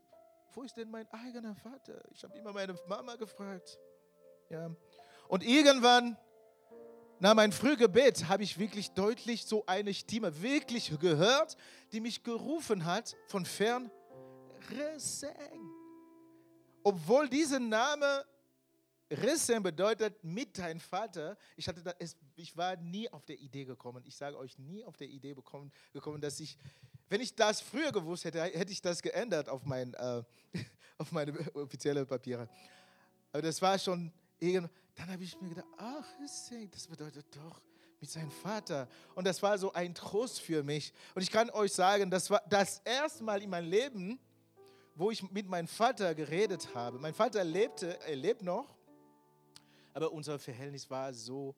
[0.53, 2.01] wo ist denn mein eigener Vater?
[2.13, 3.77] Ich habe immer meine Mama gefragt.
[4.49, 4.71] Ja.
[5.27, 6.17] Und irgendwann,
[7.19, 11.57] nach meinem Frühgebet, habe ich wirklich deutlich so eine Stimme wirklich gehört,
[11.91, 13.91] die mich gerufen hat von fern,
[14.71, 15.69] Reseng.
[16.81, 18.25] Obwohl dieser Name
[19.09, 21.37] Rissen bedeutet mit deinem Vater.
[21.55, 24.83] Ich, hatte da, es, ich war nie auf der Idee gekommen, ich sage euch nie
[24.83, 26.57] auf der Idee bekommen, gekommen, dass ich,
[27.09, 30.23] wenn ich das früher gewusst hätte, hätte ich das geändert auf, mein, äh,
[30.97, 32.49] auf meine offiziellen Papiere.
[33.31, 34.69] Aber das war schon, dann
[35.09, 37.61] habe ich mir gedacht, ach, Rissen, das bedeutet doch
[37.99, 38.87] mit seinem Vater.
[39.15, 40.93] Und das war so ein Trost für mich.
[41.15, 44.19] Und ich kann euch sagen, das war das erste Mal in meinem Leben,
[44.95, 46.99] wo ich mit meinem Vater geredet habe.
[46.99, 48.76] Mein Vater lebte, er lebt noch,
[49.97, 51.55] aber unser Verhältnis war so,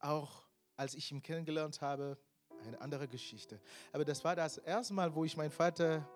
[0.00, 0.44] auch
[0.76, 2.18] als ich ihn kennengelernt habe,
[2.66, 3.58] eine andere Geschichte.
[3.92, 6.06] Aber das war das erste Mal, wo ich meinem Vater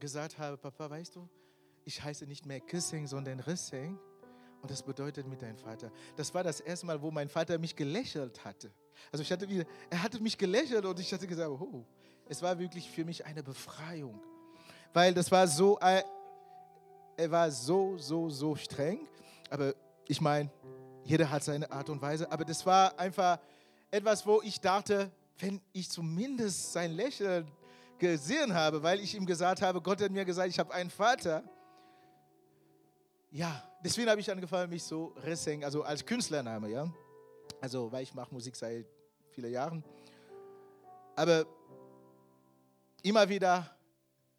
[0.00, 1.28] gesagt habe, Papa, weißt du,
[1.84, 3.96] ich heiße nicht mehr Kissing, sondern Rissing.
[4.60, 5.92] Und das bedeutet mit deinem Vater.
[6.16, 8.72] Das war das erste Mal, wo mein Vater mich gelächelt hatte.
[9.12, 11.84] Also ich hatte wieder, er hatte mich gelächelt und ich hatte gesagt, oh,
[12.28, 14.20] es war wirklich für mich eine Befreiung
[14.96, 19.06] weil das war so, er war so, so, so streng.
[19.50, 19.74] Aber
[20.08, 20.50] ich meine,
[21.04, 22.30] jeder hat seine Art und Weise.
[22.30, 23.38] Aber das war einfach
[23.90, 27.46] etwas, wo ich dachte, wenn ich zumindest sein Lächeln
[27.98, 31.42] gesehen habe, weil ich ihm gesagt habe, Gott hat mir gesagt, ich habe einen Vater.
[33.30, 36.92] Ja, deswegen habe ich angefangen, mich so Resseng, also als Künstlername, ja.
[37.60, 38.86] Also, weil ich mache Musik seit
[39.30, 39.84] vielen Jahren.
[41.14, 41.46] Aber
[43.02, 43.76] immer wieder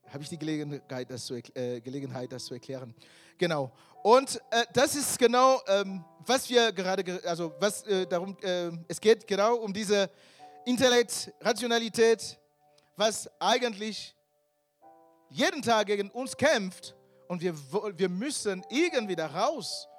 [0.09, 2.93] habe ich die Gelegenheit das, zu, äh, Gelegenheit, das zu erklären.
[3.37, 3.71] Genau.
[4.07, 9.01] Und äh, das ist genau, ähm, was wir gerade, also was äh, darum, äh, es
[9.01, 10.09] geht genau um diese
[10.63, 12.39] Intellekt, Rationalität,
[12.95, 14.15] was eigentlich
[15.29, 16.95] jeden Tag gegen uns kämpft
[17.27, 17.53] und wir,
[17.97, 19.89] wir müssen irgendwie da raus,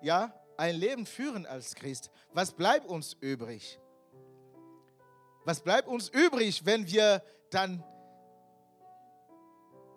[0.00, 2.12] ja, ein Leben führen als Christ.
[2.32, 3.80] Was bleibt uns übrig?
[5.44, 7.82] Was bleibt uns übrig, wenn wir dann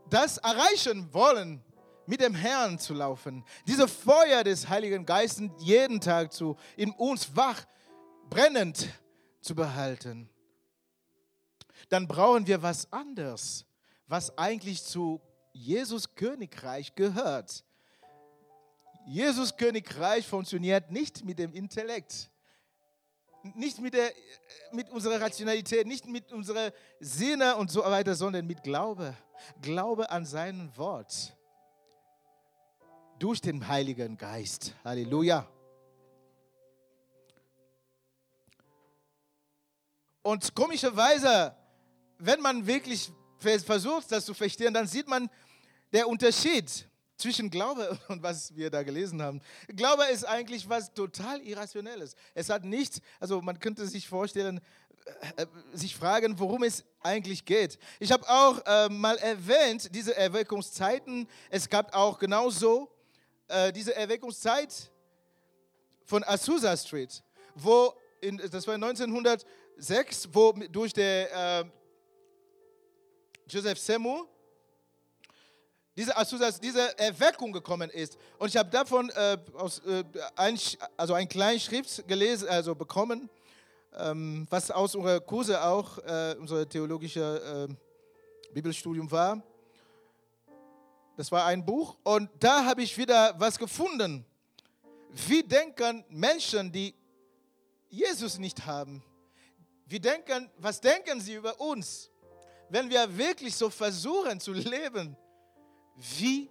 [0.10, 1.64] das erreichen wollen,
[2.10, 7.36] mit dem Herrn zu laufen, diese Feuer des Heiligen Geistes jeden Tag zu, in uns
[7.36, 7.64] wach,
[8.32, 8.90] brennend
[9.42, 10.28] zu behalten,
[11.88, 13.64] dann brauchen wir was anderes,
[14.08, 15.22] was eigentlich zu
[15.54, 17.64] Jesus Königreich gehört.
[19.06, 22.32] Jesus Königreich funktioniert nicht mit dem Intellekt
[23.56, 24.12] nicht mit, der,
[24.74, 29.16] mit unserer Rationalität, nicht mit unserer Sinne und so weiter, sondern mit Glaube.
[29.62, 31.34] Glaube an sein Wort.
[33.20, 34.74] Durch den Heiligen Geist.
[34.82, 35.46] Halleluja.
[40.22, 41.54] Und komischerweise,
[42.18, 45.30] wenn man wirklich versucht, das zu verstehen, dann sieht man
[45.92, 49.42] der Unterschied zwischen Glaube und was wir da gelesen haben.
[49.68, 52.16] Glaube ist eigentlich was total Irrationelles.
[52.34, 54.62] Es hat nichts, also man könnte sich vorstellen,
[55.36, 57.80] äh, sich fragen, worum es eigentlich geht.
[58.00, 62.90] Ich habe auch äh, mal erwähnt, diese Erweckungszeiten, es gab auch genauso
[63.50, 64.92] äh, diese Erweckungszeit
[66.06, 67.22] von Azusa Street,
[67.56, 71.66] wo, in, das war 1906, wo durch der äh,
[73.48, 74.26] Joseph Semu,
[75.96, 76.14] diese,
[76.62, 78.18] diese Erweckung gekommen ist.
[78.38, 80.04] Und ich habe davon äh, aus, äh,
[80.36, 80.58] ein,
[80.96, 83.30] also einen kleinen Schrift gelesen, also bekommen,
[83.98, 87.68] ähm, was aus unserer Kurse auch, äh, unser theologisches äh,
[88.54, 89.44] Bibelstudium war.
[91.20, 94.26] Das war ein Buch und da habe ich wieder was gefunden.
[95.28, 96.96] Wie denken Menschen, die
[97.90, 99.04] Jesus nicht haben?
[99.86, 102.10] Wie denken, was denken sie über uns?
[102.70, 105.18] Wenn wir wirklich so versuchen zu leben,
[105.98, 106.50] wie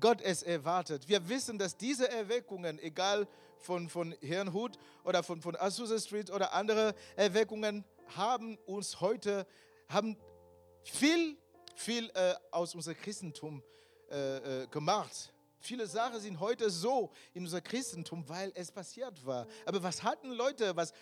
[0.00, 1.08] Gott es erwartet.
[1.08, 3.28] Wir wissen, dass diese Erweckungen, egal
[3.58, 7.84] von, von Herrnhut oder von, von Azusa Street oder andere Erweckungen,
[8.16, 9.46] haben uns heute,
[9.88, 10.16] haben
[10.82, 11.36] viel,
[11.76, 13.62] viel äh, aus unserem Christentum
[14.10, 15.32] äh, äh, gemacht.
[15.60, 19.46] Viele Sachen sind heute so in unserem Christentum, weil es passiert war.
[19.66, 20.92] Aber was hatten Leute, was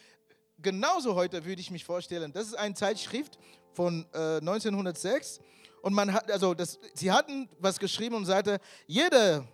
[0.58, 3.38] genauso heute würde ich mich vorstellen, das ist eine Zeitschrift
[3.72, 5.40] von äh, 1906
[5.82, 9.46] und man hat, also das, sie hatten was geschrieben und sagte, jeder,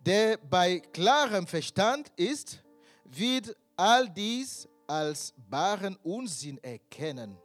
[0.00, 2.62] der bei klarem Verstand ist,
[3.04, 7.38] wird all dies als baren Unsinn erkennen.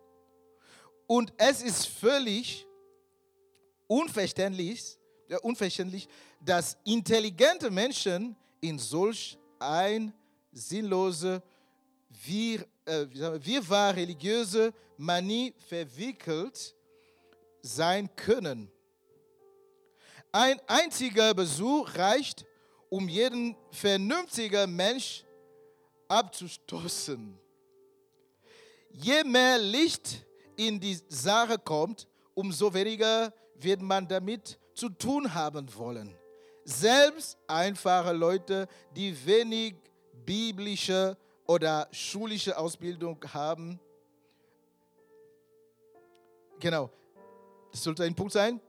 [1.08, 2.67] Und es ist völlig
[3.87, 4.98] unverständlich,
[5.42, 6.08] unverständlich,
[6.40, 10.13] dass intelligente Menschen in solch ein
[10.52, 11.42] sinnlose,
[12.25, 13.06] wir, äh,
[13.44, 16.75] wirrwarr religiöse Manie verwickelt
[17.62, 18.71] sein können.
[20.32, 22.46] Ein einziger Besuch reicht,
[22.90, 25.23] um jeden vernünftigen Mensch
[26.08, 27.38] abzustoßen.
[28.92, 30.25] Je mehr Licht
[30.56, 36.15] in die Sache kommt, umso weniger wird man damit zu tun haben wollen.
[36.63, 39.75] Selbst einfache Leute, die wenig
[40.25, 43.80] biblische oder schulische Ausbildung haben.
[46.60, 46.90] Genau,
[47.71, 48.62] das sollte ein Punkt sein.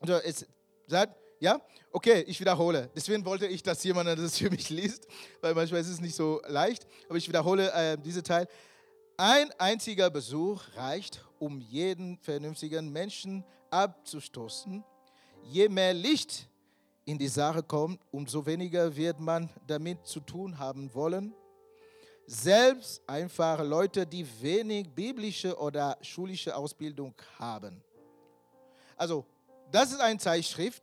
[0.00, 0.46] Also es
[0.86, 1.60] sagt, ja,
[1.92, 2.90] okay, ich wiederhole.
[2.94, 5.06] Deswegen wollte ich, dass jemand das für mich liest,
[5.40, 6.86] weil manchmal ist es nicht so leicht.
[7.08, 8.48] Aber ich wiederhole äh, diesen Teil.
[9.16, 14.84] Ein einziger Besuch reicht, um jeden vernünftigen Menschen abzustoßen.
[15.50, 16.46] Je mehr Licht
[17.06, 21.32] in die Sache kommt, umso weniger wird man damit zu tun haben wollen.
[22.26, 27.82] Selbst einfache Leute, die wenig biblische oder schulische Ausbildung haben.
[28.94, 29.24] Also,
[29.70, 30.82] das ist eine Zeitschrift.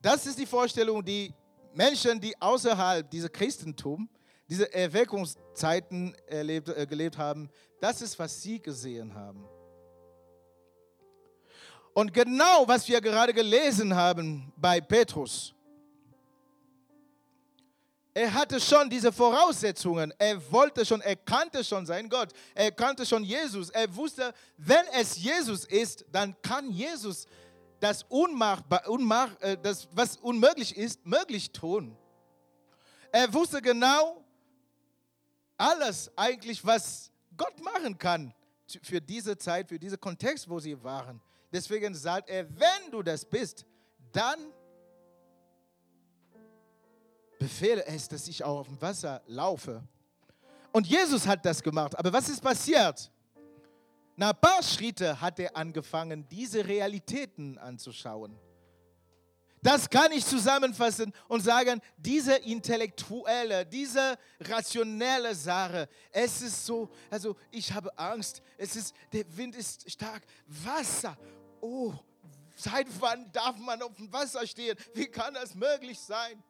[0.00, 1.34] Das ist die Vorstellung, die
[1.74, 4.08] Menschen, die außerhalb dieses Christentum,
[4.48, 7.50] diese Erweckungszeiten erlebt, äh, gelebt haben,
[7.80, 9.44] das ist, was sie gesehen haben.
[11.98, 15.52] Und genau, was wir gerade gelesen haben bei Petrus,
[18.14, 20.14] er hatte schon diese Voraussetzungen.
[20.16, 22.28] Er wollte schon, er kannte schon seinen Gott.
[22.54, 23.70] Er kannte schon Jesus.
[23.70, 27.26] Er wusste, wenn es Jesus ist, dann kann Jesus
[27.80, 31.96] das, unmachbar, unmach, äh, das was unmöglich ist, möglich tun.
[33.10, 34.24] Er wusste genau
[35.56, 38.32] alles eigentlich, was Gott machen kann
[38.84, 41.20] für diese Zeit, für diesen Kontext, wo sie waren.
[41.52, 43.64] Deswegen sagt er, wenn du das bist,
[44.12, 44.38] dann
[47.38, 49.82] befehle es, dass ich auch auf dem Wasser laufe.
[50.72, 51.98] Und Jesus hat das gemacht.
[51.98, 53.10] Aber was ist passiert?
[54.16, 58.38] Nach ein paar Schritte hat er angefangen, diese Realitäten anzuschauen.
[59.62, 67.36] Das kann ich zusammenfassen und sagen, diese intellektuelle, diese rationelle Sache, es ist so, also
[67.50, 71.16] ich habe Angst, es ist, der Wind ist stark, Wasser,
[71.60, 71.94] oh,
[72.56, 74.76] seit wann darf man auf dem Wasser stehen?
[74.94, 76.42] Wie kann das möglich sein?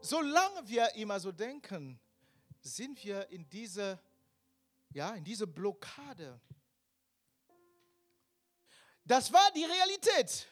[0.00, 1.98] Solange wir immer so denken,
[2.60, 3.98] sind wir in dieser,
[4.90, 6.40] ja, in dieser Blockade.
[9.04, 10.46] Das war die Realität.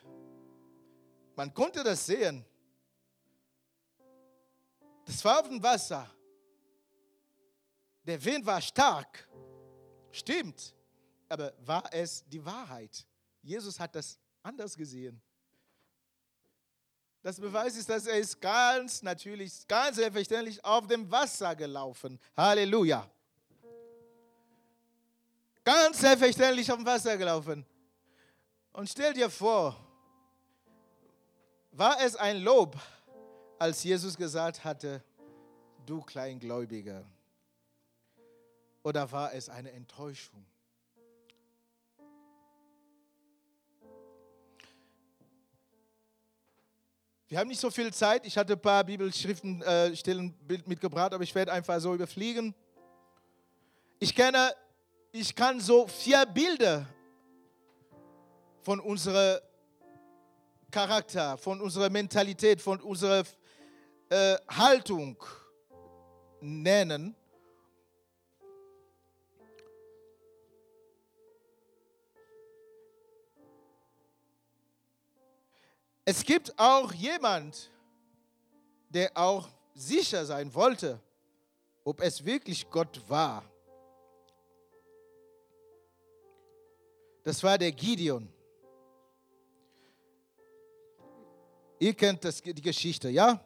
[1.36, 2.44] Man konnte das sehen.
[5.04, 6.08] Das war auf dem Wasser.
[8.04, 9.28] Der Wind war stark.
[10.10, 10.74] Stimmt.
[11.32, 13.06] Aber war es die Wahrheit?
[13.40, 15.18] Jesus hat das anders gesehen.
[17.22, 22.20] Das Beweis ist, dass er ist ganz natürlich, ganz selbstverständlich auf dem Wasser gelaufen.
[22.36, 23.10] Halleluja.
[25.64, 27.64] Ganz selbstverständlich auf dem Wasser gelaufen.
[28.74, 29.74] Und stell dir vor,
[31.70, 32.76] war es ein Lob,
[33.58, 35.02] als Jesus gesagt hatte,
[35.86, 37.06] du Kleingläubiger?
[38.82, 40.44] Oder war es eine Enttäuschung?
[47.32, 48.26] Wir haben nicht so viel Zeit.
[48.26, 49.90] Ich hatte ein paar Bibelschriften äh,
[50.66, 52.54] mitgebracht, aber ich werde einfach so überfliegen.
[53.98, 54.54] Ich kenne,
[55.12, 56.86] ich kann so vier Bilder
[58.60, 59.40] von unserem
[60.70, 63.24] Charakter, von unserer Mentalität, von unserer
[64.10, 65.16] äh, Haltung
[66.42, 67.16] nennen.
[76.04, 77.70] Es gibt auch jemand,
[78.88, 81.00] der auch sicher sein wollte,
[81.84, 83.44] ob es wirklich Gott war.
[87.22, 88.28] Das war der Gideon.
[91.78, 93.40] Ihr kennt das, die Geschichte, ja?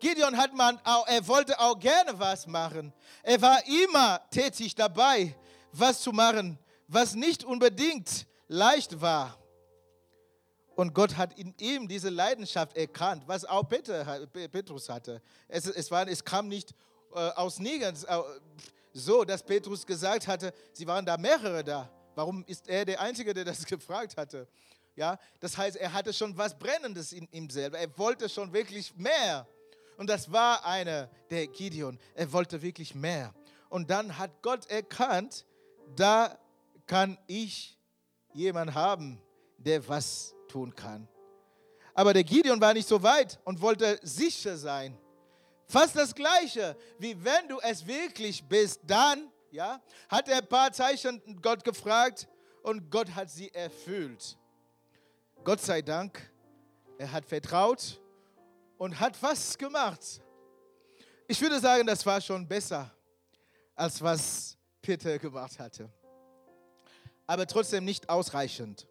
[0.00, 2.92] Gideon hat man auch, er wollte auch gerne was machen.
[3.22, 5.36] Er war immer tätig dabei,
[5.72, 9.36] was zu machen, was nicht unbedingt leicht war.
[10.78, 15.20] Und Gott hat in ihm diese Leidenschaft erkannt, was auch Peter, Petrus hatte.
[15.48, 16.72] Es, es, war, es kam nicht
[17.12, 18.16] äh, aus nirgends äh,
[18.92, 21.90] so, dass Petrus gesagt hatte, sie waren da mehrere da.
[22.14, 24.46] Warum ist er der Einzige, der das gefragt hatte?
[24.94, 27.76] Ja, das heißt, er hatte schon was Brennendes in ihm selber.
[27.76, 29.48] Er wollte schon wirklich mehr.
[29.96, 31.98] Und das war einer, der Gideon.
[32.14, 33.34] Er wollte wirklich mehr.
[33.68, 35.44] Und dann hat Gott erkannt,
[35.96, 36.38] da
[36.86, 37.76] kann ich
[38.32, 39.20] jemanden haben,
[39.58, 41.06] der was tun kann.
[41.94, 44.96] Aber der Gideon war nicht so weit und wollte sicher sein.
[45.66, 50.72] Fast das Gleiche, wie wenn du es wirklich bist, dann ja, hat er ein paar
[50.72, 52.28] Zeichen Gott gefragt
[52.62, 54.38] und Gott hat sie erfüllt.
[55.44, 56.20] Gott sei Dank,
[56.98, 58.00] er hat vertraut
[58.76, 60.20] und hat was gemacht.
[61.26, 62.90] Ich würde sagen, das war schon besser,
[63.74, 65.90] als was Peter gemacht hatte.
[67.26, 68.86] Aber trotzdem nicht ausreichend.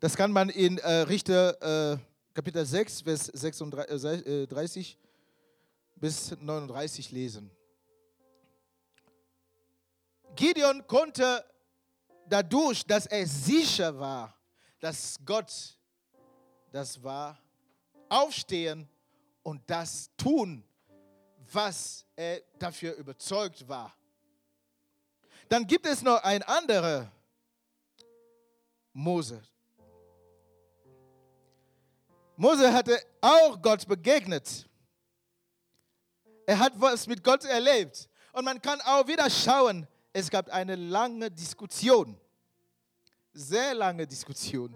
[0.00, 1.98] Das kann man in äh, Richter äh,
[2.32, 4.96] Kapitel 6, Vers 36 äh,
[5.96, 7.50] bis 39 lesen.
[10.36, 11.44] Gideon konnte
[12.28, 14.38] dadurch, dass er sicher war,
[14.78, 15.76] dass Gott
[16.70, 17.36] das war,
[18.08, 18.88] aufstehen
[19.42, 20.62] und das tun,
[21.52, 23.92] was er dafür überzeugt war.
[25.48, 27.10] Dann gibt es noch ein anderer
[28.92, 29.42] Mose.
[32.40, 34.64] Mose hatte auch Gott begegnet.
[36.46, 38.08] Er hat was mit Gott erlebt.
[38.32, 42.16] Und man kann auch wieder schauen, es gab eine lange Diskussion.
[43.32, 44.72] Sehr lange Diskussion.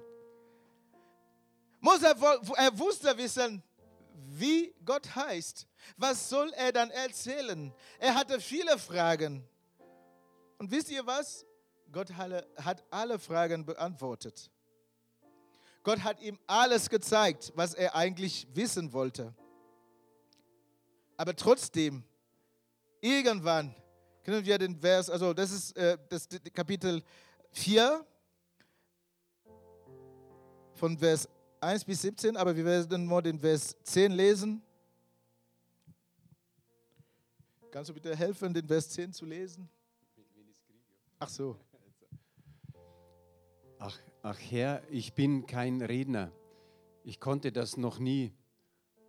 [1.79, 2.07] Mose,
[2.57, 3.63] er wusste wissen,
[4.13, 5.69] wie Gott heißt.
[5.97, 7.73] Was soll er dann erzählen?
[8.01, 9.49] Er hatte viele Fragen.
[10.59, 11.47] Und wisst ihr was?
[11.93, 14.51] Gott hat alle Fragen beantwortet.
[15.83, 19.35] Gott hat ihm alles gezeigt, was er eigentlich wissen wollte.
[21.17, 22.05] Aber trotzdem,
[23.01, 23.75] irgendwann
[24.23, 27.03] können wir den Vers, also das ist äh, das Kapitel
[27.51, 28.07] 4
[30.75, 31.29] von Vers
[31.61, 34.63] 1 bis 17, aber wir werden nur den Vers 10 lesen.
[37.71, 39.69] Kannst du bitte helfen, den Vers 10 zu lesen?
[41.19, 41.57] Ach so.
[43.79, 46.33] Ach, ach Herr, ich bin kein Redner.
[47.05, 48.33] Ich konnte das noch nie.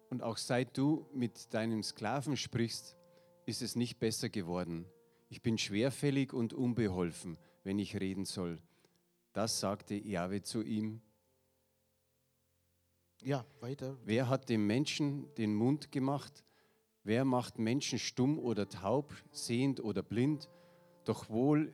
[0.09, 2.95] Und auch seit du mit deinem Sklaven sprichst,
[3.45, 4.85] ist es nicht besser geworden.
[5.29, 8.59] Ich bin schwerfällig und unbeholfen, wenn ich reden soll.
[9.33, 11.01] Das sagte Jahwe zu ihm.
[13.23, 13.97] Ja, weiter.
[14.03, 16.43] Wer hat dem Menschen den Mund gemacht?
[17.03, 20.49] Wer macht Menschen stumm oder taub, sehend oder blind?
[21.05, 21.73] Doch wohl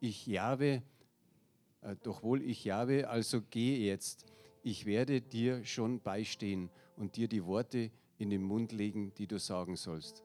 [0.00, 0.82] ich Jahwe,
[2.02, 4.26] doch wohl ich Jahwe, also gehe jetzt.
[4.62, 9.38] Ich werde dir schon beistehen und dir die Worte in den Mund legen, die du
[9.38, 10.22] sagen sollst.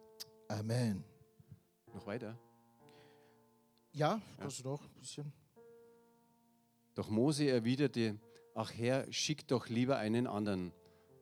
[0.47, 1.03] Amen.
[1.93, 2.37] Noch weiter?
[3.91, 4.63] Ja, das ja.
[4.63, 5.33] doch ein bisschen.
[6.93, 8.19] Doch Mose erwiderte,
[8.53, 10.71] ach Herr, schick doch lieber einen anderen.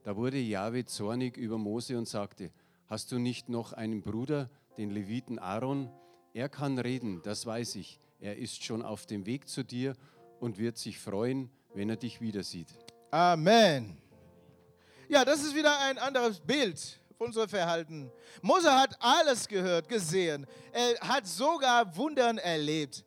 [0.03, 2.51] Da wurde Jahwe zornig über Mose und sagte,
[2.87, 5.89] hast du nicht noch einen Bruder, den Leviten Aaron?
[6.33, 7.99] Er kann reden, das weiß ich.
[8.19, 9.95] Er ist schon auf dem Weg zu dir
[10.39, 12.67] und wird sich freuen, wenn er dich wieder sieht.
[13.11, 13.97] Amen.
[15.07, 18.11] Ja, das ist wieder ein anderes Bild von unserem Verhalten.
[18.41, 20.45] Mose hat alles gehört, gesehen.
[20.71, 23.05] Er hat sogar Wundern erlebt.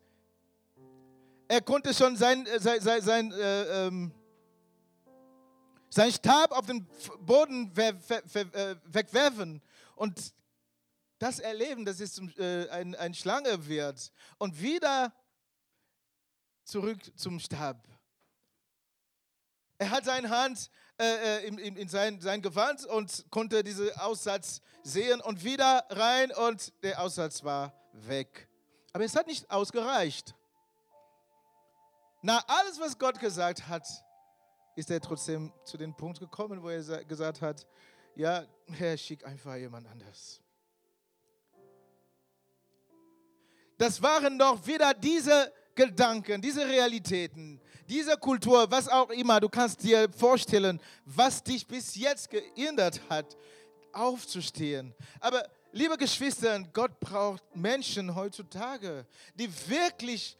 [1.47, 4.11] Er konnte schon sein, äh, sein, sein, sein, äh, ähm,
[5.89, 6.87] sein Stab auf den
[7.21, 9.61] Boden äh, wegwerfen
[9.95, 10.33] und
[11.17, 15.13] das erleben, dass es äh, ein, ein Schlange wird und wieder
[16.69, 17.77] zurück zum Stab.
[19.77, 23.91] Er hat seine Hand äh, äh in, in, in sein, sein Gewand und konnte diesen
[23.97, 28.47] Aussatz sehen und wieder rein und der Aussatz war weg.
[28.93, 30.35] Aber es hat nicht ausgereicht.
[32.21, 33.87] Nach alles, was Gott gesagt hat,
[34.75, 37.65] ist er trotzdem zu dem Punkt gekommen, wo er gesagt hat,
[38.15, 40.41] ja, Herr, schick einfach jemand anders.
[43.79, 47.57] das waren doch wieder diese Gedanken, diese Realitäten,
[47.87, 49.39] diese Kultur, was auch immer.
[49.39, 53.37] Du kannst dir vorstellen, was dich bis jetzt geändert hat,
[53.93, 54.93] aufzustehen.
[55.21, 59.05] Aber liebe Geschwister, Gott braucht Menschen heutzutage,
[59.35, 60.35] die wirklich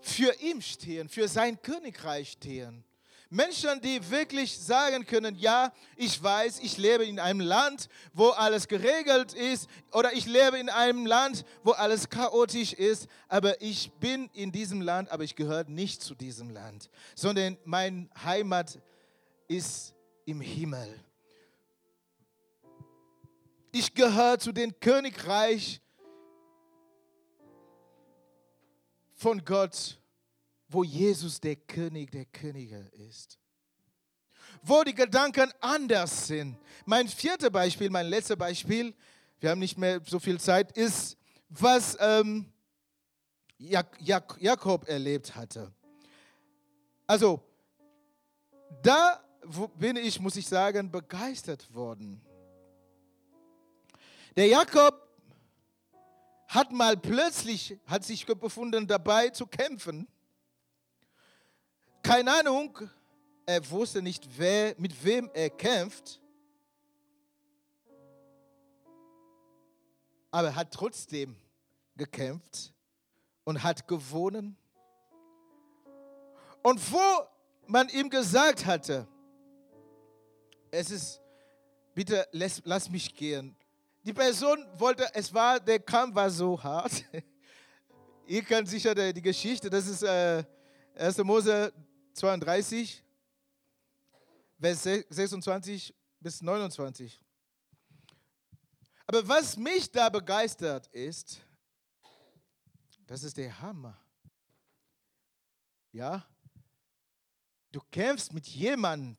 [0.00, 2.84] für ihn stehen, für sein Königreich stehen.
[3.32, 8.66] Menschen, die wirklich sagen können, ja, ich weiß, ich lebe in einem Land, wo alles
[8.66, 14.28] geregelt ist oder ich lebe in einem Land, wo alles chaotisch ist, aber ich bin
[14.32, 18.80] in diesem Land, aber ich gehöre nicht zu diesem Land, sondern mein Heimat
[19.46, 20.98] ist im Himmel.
[23.70, 25.80] Ich gehöre zu dem Königreich
[29.14, 29.99] von Gott
[30.70, 33.38] wo Jesus der König der Könige ist.
[34.62, 36.56] Wo die Gedanken anders sind.
[36.86, 38.94] Mein viertes Beispiel, mein letztes Beispiel,
[39.40, 41.16] wir haben nicht mehr so viel Zeit, ist,
[41.48, 42.52] was ähm,
[43.58, 45.72] Jak Jak Jakob erlebt hatte.
[47.06, 47.42] Also,
[48.82, 49.22] da
[49.76, 52.20] bin ich, muss ich sagen, begeistert worden.
[54.36, 55.08] Der Jakob
[56.46, 60.06] hat mal plötzlich, hat sich befunden dabei zu kämpfen
[62.02, 62.78] keine Ahnung,
[63.46, 66.20] er wusste nicht, wer, mit wem er kämpft,
[70.30, 71.36] aber er hat trotzdem
[71.96, 72.72] gekämpft
[73.44, 74.56] und hat gewonnen.
[76.62, 76.98] Und wo
[77.66, 79.06] man ihm gesagt hatte,
[80.70, 81.20] es ist,
[81.94, 83.56] bitte lass, lass mich gehen.
[84.04, 87.04] Die Person wollte, es war, der Kampf war so hart.
[88.26, 90.44] Ihr kennt sicher die, Geschichte, das ist äh,
[90.94, 91.18] 1.
[91.18, 91.72] Mose
[92.20, 93.02] 32,
[94.60, 97.18] Vers 26 bis 29.
[99.06, 101.40] Aber was mich da begeistert ist,
[103.06, 103.98] das ist der Hammer.
[105.92, 106.28] Ja,
[107.72, 109.16] du kämpfst mit jemandem,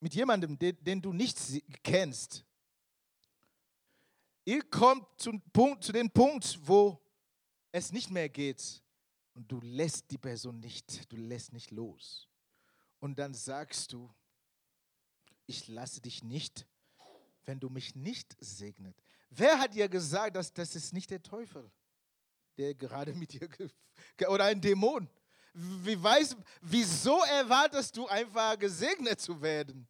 [0.00, 1.38] mit jemandem, den, du nicht
[1.82, 2.46] kennst.
[4.46, 6.98] Ihr kommt zum Punkt, zu dem Punkt, wo
[7.72, 8.82] es nicht mehr geht
[9.34, 12.27] und du lässt die Person nicht, du lässt nicht los.
[13.00, 14.12] Und dann sagst du,
[15.46, 16.66] ich lasse dich nicht,
[17.44, 18.96] wenn du mich nicht segnet.
[19.30, 21.70] Wer hat dir gesagt, dass das ist nicht der Teufel,
[22.56, 23.48] der gerade mit dir
[24.28, 25.08] oder ein Dämon?
[25.54, 29.88] Wie weiß, wieso erwartest du einfach gesegnet zu werden?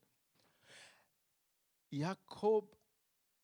[1.90, 2.76] Jakob,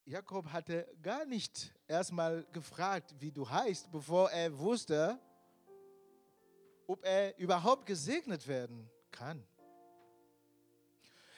[0.05, 5.19] Jakob hatte gar nicht erstmal gefragt, wie du heißt, bevor er wusste,
[6.87, 9.47] ob er überhaupt gesegnet werden kann.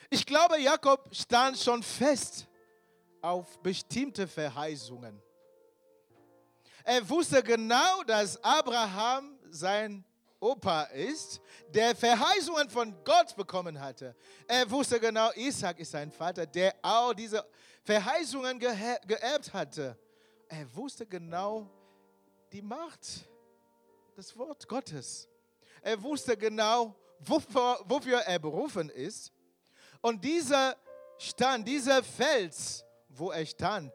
[0.09, 2.47] Ich glaube, Jakob stand schon fest
[3.21, 5.21] auf bestimmte Verheißungen.
[6.83, 10.05] Er wusste genau, dass Abraham sein
[10.39, 14.15] Opa ist, der Verheißungen von Gott bekommen hatte.
[14.47, 17.45] Er wusste genau, Isaac ist sein Vater, der auch diese
[17.83, 19.97] Verheißungen geerbt hatte.
[20.47, 21.69] Er wusste genau
[22.53, 23.27] die Macht,
[24.15, 25.27] das Wort Gottes.
[25.81, 29.33] Er wusste genau, wofür, wofür er berufen ist.
[30.01, 30.75] Und dieser
[31.17, 33.91] Stand, dieser Fels, wo er stand,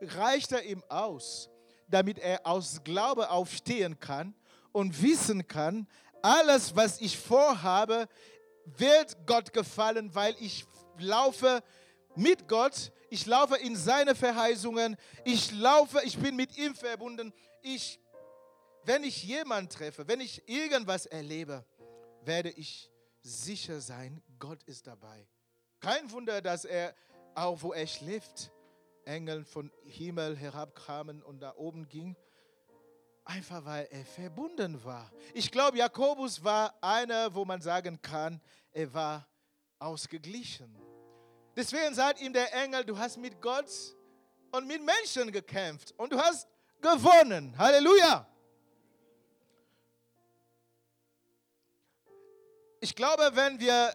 [0.00, 1.48] reichte ihm aus,
[1.88, 4.34] damit er aus Glaube aufstehen kann
[4.72, 5.86] und wissen kann,
[6.22, 8.08] alles, was ich vorhabe,
[8.64, 10.64] wird Gott gefallen, weil ich
[10.98, 11.62] laufe
[12.16, 17.32] mit Gott, ich laufe in seine Verheißungen, ich laufe, ich bin mit ihm verbunden.
[17.62, 18.00] Ich,
[18.84, 21.64] wenn ich jemanden treffe, wenn ich irgendwas erlebe,
[22.22, 22.90] werde ich
[23.22, 25.26] sicher sein, Gott ist dabei.
[25.84, 26.94] Kein Wunder, dass er,
[27.34, 28.50] auch wo er schläft,
[29.04, 32.16] Engel von Himmel herabkamen und da oben ging.
[33.26, 35.12] Einfach weil er verbunden war.
[35.34, 38.40] Ich glaube, Jakobus war einer, wo man sagen kann,
[38.72, 39.28] er war
[39.78, 40.74] ausgeglichen.
[41.54, 43.70] Deswegen sagt ihm der Engel, du hast mit Gott
[44.52, 46.48] und mit Menschen gekämpft und du hast
[46.80, 47.58] gewonnen.
[47.58, 48.26] Halleluja.
[52.80, 53.94] Ich glaube, wenn wir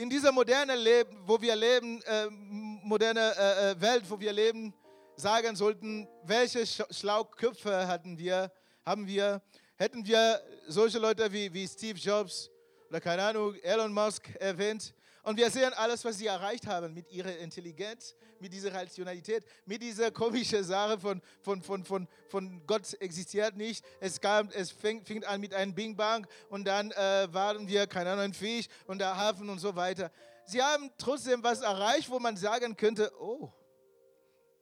[0.00, 4.72] in dieser modernen Leben, wo wir leben, äh, moderne äh, äh, Welt, wo wir leben,
[5.14, 8.50] sagen sollten, welche Schlauköpfe hatten wir,
[8.86, 9.42] haben wir,
[9.76, 12.48] hätten wir solche Leute wie, wie Steve Jobs
[12.88, 14.94] oder keine Ahnung, Elon Musk erwähnt.
[15.22, 19.82] Und wir sehen alles, was sie erreicht haben mit ihrer Intelligenz, mit dieser Rationalität, mit
[19.82, 23.84] dieser komischen Sache von, von, von, von, von Gott existiert nicht.
[24.00, 27.86] Es, kam, es fing, fing an mit einem Bing Bang und dann äh, waren wir,
[27.86, 30.10] keine Ahnung, Fisch und der Hafen und so weiter.
[30.46, 33.52] Sie haben trotzdem was erreicht, wo man sagen könnte, oh,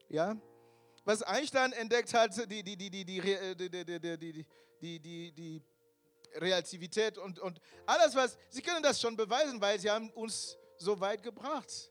[0.08, 0.36] ja,
[1.04, 4.46] was Einstein entdeckt hat, die, die, die, die, die, die, die, die,
[4.80, 5.62] die, die, die
[6.40, 10.98] Relativität und, und alles, was, Sie können das schon beweisen, weil Sie haben uns so
[11.00, 11.90] weit gebracht.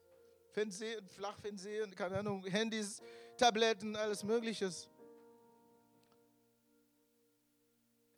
[0.51, 3.01] Fernsehen, Flachfernsehen, keine Ahnung, Handys,
[3.37, 4.71] Tabletten, alles Mögliche.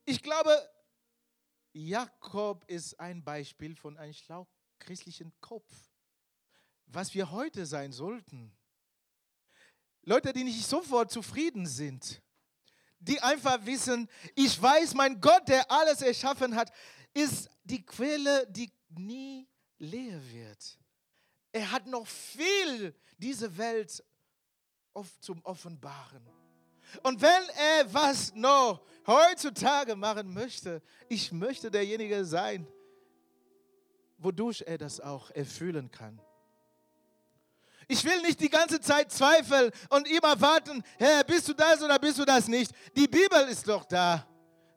[0.06, 0.70] Ich glaube,
[1.74, 4.48] Jakob ist ein Beispiel von einem schlau
[4.80, 5.72] christlichen Kopf,
[6.88, 8.52] was wir heute sein sollten.
[10.04, 12.22] Leute, die nicht sofort zufrieden sind,
[13.00, 16.72] die einfach wissen, ich weiß, mein Gott, der alles erschaffen hat,
[17.14, 19.48] ist die Quelle, die nie
[19.78, 20.80] leer wird.
[21.52, 24.04] Er hat noch viel diese Welt
[25.22, 26.28] zum Offenbaren.
[27.04, 32.68] Und wenn er was noch heutzutage machen möchte, ich möchte derjenige sein,
[34.18, 36.20] wodurch er das auch erfüllen kann.
[37.92, 41.98] Ich will nicht die ganze Zeit zweifeln und immer warten, Herr, bist du das oder
[41.98, 42.72] bist du das nicht?
[42.96, 44.28] Die Bibel ist doch da.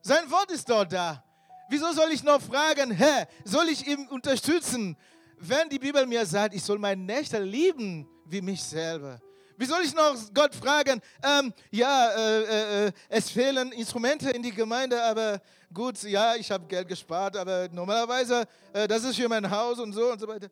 [0.00, 1.22] Sein Wort ist dort da.
[1.68, 4.96] Wieso soll ich noch fragen, Herr, soll ich ihn unterstützen,
[5.36, 9.20] wenn die Bibel mir sagt, ich soll meinen Nächster lieben wie mich selber?
[9.58, 14.52] Wie soll ich noch Gott fragen, ähm, ja, äh, äh, es fehlen Instrumente in die
[14.52, 15.38] Gemeinde, aber
[15.70, 19.92] gut, ja, ich habe Geld gespart, aber normalerweise, äh, das ist für mein Haus und
[19.92, 20.48] so und so weiter.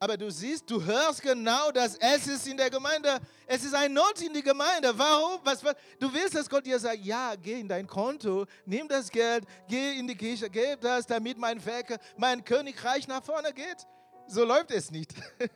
[0.00, 3.92] Aber du siehst, du hörst genau, dass es ist in der Gemeinde, es ist ein
[3.92, 4.96] Not in die Gemeinde.
[4.96, 5.40] Warum?
[5.42, 5.74] Was, was?
[5.98, 9.98] Du willst, dass Gott dir sagt, ja, geh in dein Konto, nimm das Geld, geh
[9.98, 13.86] in die Kirche, gib das, damit mein Werk, mein Königreich nach vorne geht.
[14.28, 15.14] So läuft es nicht.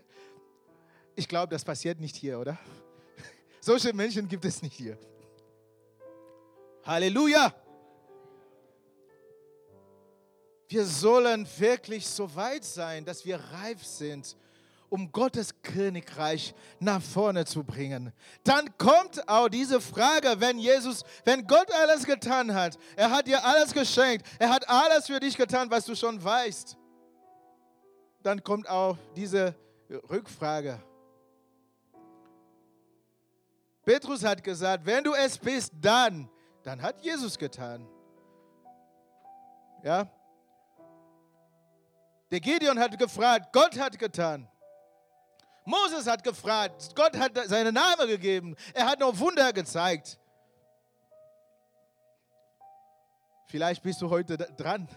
[1.15, 2.59] Ich glaube, das passiert nicht hier, oder?
[3.61, 4.97] Solche Menschen gibt es nicht hier.
[6.87, 7.55] Halleluja!
[10.73, 14.39] Wir sollen wirklich so weit sein, dass wir reif sind,
[14.89, 18.11] um Gottes Königreich nach vorne zu bringen.
[18.43, 23.45] Dann kommt auch diese Frage, wenn Jesus, wenn Gott alles getan hat, er hat dir
[23.45, 26.79] alles geschenkt, er hat alles für dich getan, was du schon weißt.
[28.23, 29.55] Dann kommt auch diese
[30.09, 30.83] Rückfrage.
[33.85, 36.31] Petrus hat gesagt, wenn du es bist, dann,
[36.63, 37.87] dann hat Jesus getan.
[39.85, 40.11] Ja,
[42.33, 44.49] der Gideon hat gefragt, Gott hat getan.
[45.67, 48.57] Moses hat gefragt, Gott hat seinen Namen gegeben.
[48.73, 50.19] Er hat noch Wunder gezeigt.
[53.47, 54.89] Vielleicht bist du heute dran.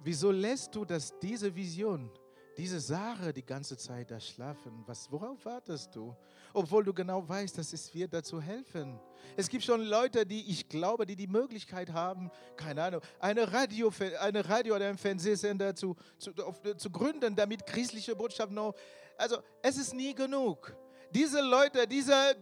[0.00, 2.10] Wieso lässt du das, diese Vision
[2.56, 4.82] diese Sache die ganze Zeit da schlafen.
[4.86, 6.14] Was, worauf wartest du?
[6.52, 9.00] Obwohl du genau weißt, dass es wird dazu helfen.
[9.36, 13.90] Es gibt schon Leute, die ich glaube, die die Möglichkeit haben, keine Ahnung, eine Radio,
[14.20, 18.74] eine Radio oder einen Fernsehsender zu, zu, auf, zu gründen, damit christliche Botschaft noch.
[19.16, 20.76] Also es ist nie genug.
[21.10, 22.36] Diese Leute, diese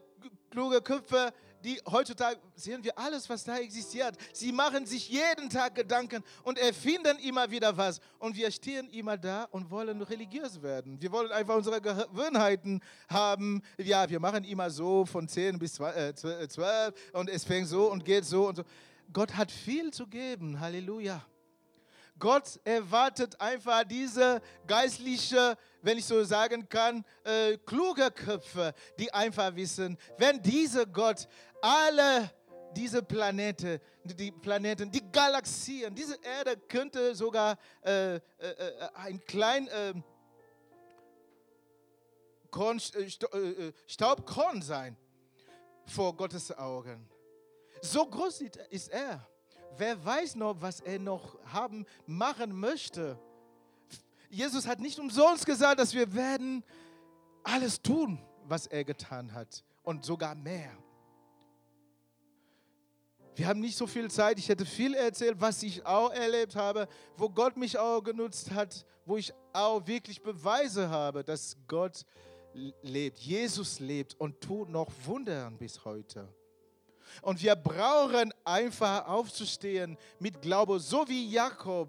[0.50, 1.32] kluge Köpfe,
[1.64, 4.16] die heutzutage sehen wir alles, was da existiert.
[4.32, 8.00] Sie machen sich jeden Tag Gedanken und erfinden immer wieder was.
[8.18, 11.00] Und wir stehen immer da und wollen religiös werden.
[11.00, 13.62] Wir wollen einfach unsere Gewohnheiten haben.
[13.78, 18.04] Ja, wir machen immer so von 10 bis 12 äh, und es fängt so und
[18.04, 18.64] geht so und so.
[19.12, 20.60] Gott hat viel zu geben.
[20.60, 21.24] Halleluja.
[22.20, 29.56] Gott erwartet einfach diese geistliche, wenn ich so sagen kann, äh, kluge Köpfe, die einfach
[29.56, 31.26] wissen, wenn dieser Gott
[31.62, 32.30] alle
[32.74, 39.68] diese Planeten, die Planeten, die Galaxien, diese Erde könnte sogar äh, äh, äh ein klein
[39.72, 40.04] ähm,
[42.50, 44.96] Korn, äh, äh, Staubkorn sein
[45.86, 47.08] vor Gottes Augen.
[47.82, 49.26] So groß ist er.
[49.76, 53.18] Wer weiß noch, was er noch haben, machen möchte.
[54.28, 56.64] Jesus hat nicht umsonst gesagt, dass wir werden
[57.42, 60.76] alles tun, was er getan hat und sogar mehr.
[63.40, 64.38] Wir haben nicht so viel Zeit.
[64.38, 66.86] Ich hätte viel erzählt, was ich auch erlebt habe,
[67.16, 72.04] wo Gott mich auch genutzt hat, wo ich auch wirklich Beweise habe, dass Gott
[72.82, 76.28] lebt, Jesus lebt und tut noch Wunder bis heute.
[77.22, 81.88] Und wir brauchen einfach aufzustehen mit Glaube, so wie Jakob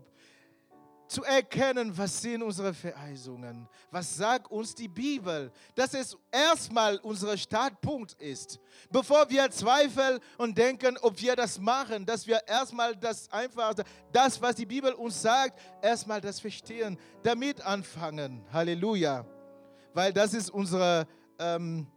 [1.12, 7.36] zu erkennen, was sind unsere Verheißungen, was sagt uns die Bibel, dass es erstmal unser
[7.36, 13.30] Startpunkt ist, bevor wir zweifeln und denken, ob wir das machen, dass wir erstmal das
[13.30, 13.76] einfach,
[14.14, 18.46] das, was die Bibel uns sagt, erstmal das verstehen, damit anfangen.
[18.54, 19.26] Halleluja.
[19.94, 21.06] Weil das ist unsere,
[21.38, 21.88] ähm,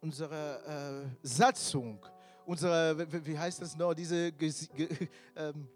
[0.00, 2.00] unsere äh, Satzung,
[2.46, 4.28] unsere, wie heißt das noch, diese
[5.36, 5.68] ähm,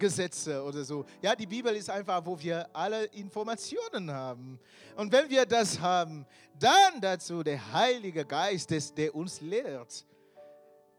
[0.00, 1.04] Gesetze oder so.
[1.22, 4.58] Ja, die Bibel ist einfach, wo wir alle Informationen haben.
[4.96, 6.26] Und wenn wir das haben,
[6.58, 10.04] dann dazu der Heilige Geist, der uns lehrt,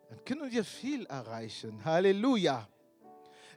[0.10, 1.84] dann können wir viel erreichen.
[1.84, 2.68] Halleluja.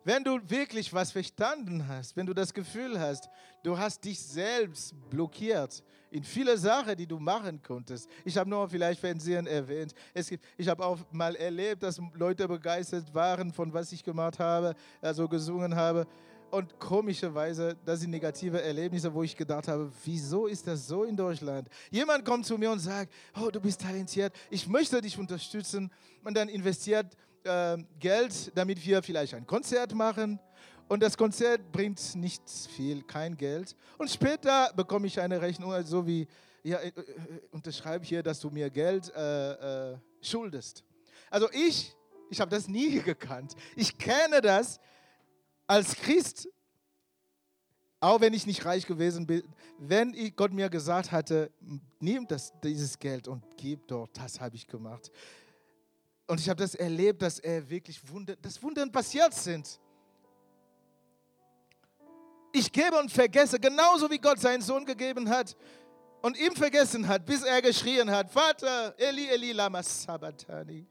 [0.05, 3.29] Wenn du wirklich was verstanden hast, wenn du das Gefühl hast,
[3.63, 5.83] du hast dich selbst blockiert
[6.15, 8.09] in viele Sachen, die du machen konntest.
[8.25, 9.93] Ich habe nur vielleicht Fernsehen erwähnt.
[10.15, 14.39] Es gibt, ich habe auch mal erlebt, dass Leute begeistert waren von was ich gemacht
[14.39, 16.07] habe, also gesungen habe.
[16.53, 21.17] Und komischerweise, das sind negative Erlebnisse, wo ich gedacht habe, wieso ist das so in
[21.17, 21.69] Deutschland?
[21.91, 25.91] Jemand kommt zu mir und sagt, oh, du bist talentiert, ich möchte dich unterstützen.
[26.23, 30.39] Und dann investiert äh, Geld, damit wir vielleicht ein Konzert machen.
[30.89, 33.75] Und das Konzert bringt nicht viel, kein Geld.
[33.97, 36.29] Und später bekomme ich eine Rechnung, so also wie,
[36.63, 36.93] ja, äh, äh,
[37.51, 40.85] unterschreibe hier, dass du mir Geld äh, äh, schuldest.
[41.31, 41.95] Also ich,
[42.31, 43.55] ich habe das nie gekannt.
[43.77, 44.79] Ich kenne das
[45.67, 46.49] als Christ,
[48.01, 49.43] auch wenn ich nicht reich gewesen bin,
[49.79, 51.51] wenn ich, Gott mir gesagt hatte,
[52.01, 55.11] nimm das, dieses Geld und gib dort, das habe ich gemacht.
[56.27, 59.81] Und ich habe das erlebt, dass er wirklich Wunder, dass Wunder passiert sind.
[62.57, 65.57] Ich gebe und vergesse, genauso wie Gott seinen Sohn gegeben hat
[66.23, 70.87] und ihm vergessen hat, bis er geschrien hat, Vater, Eli, Eli, lama sabachthani.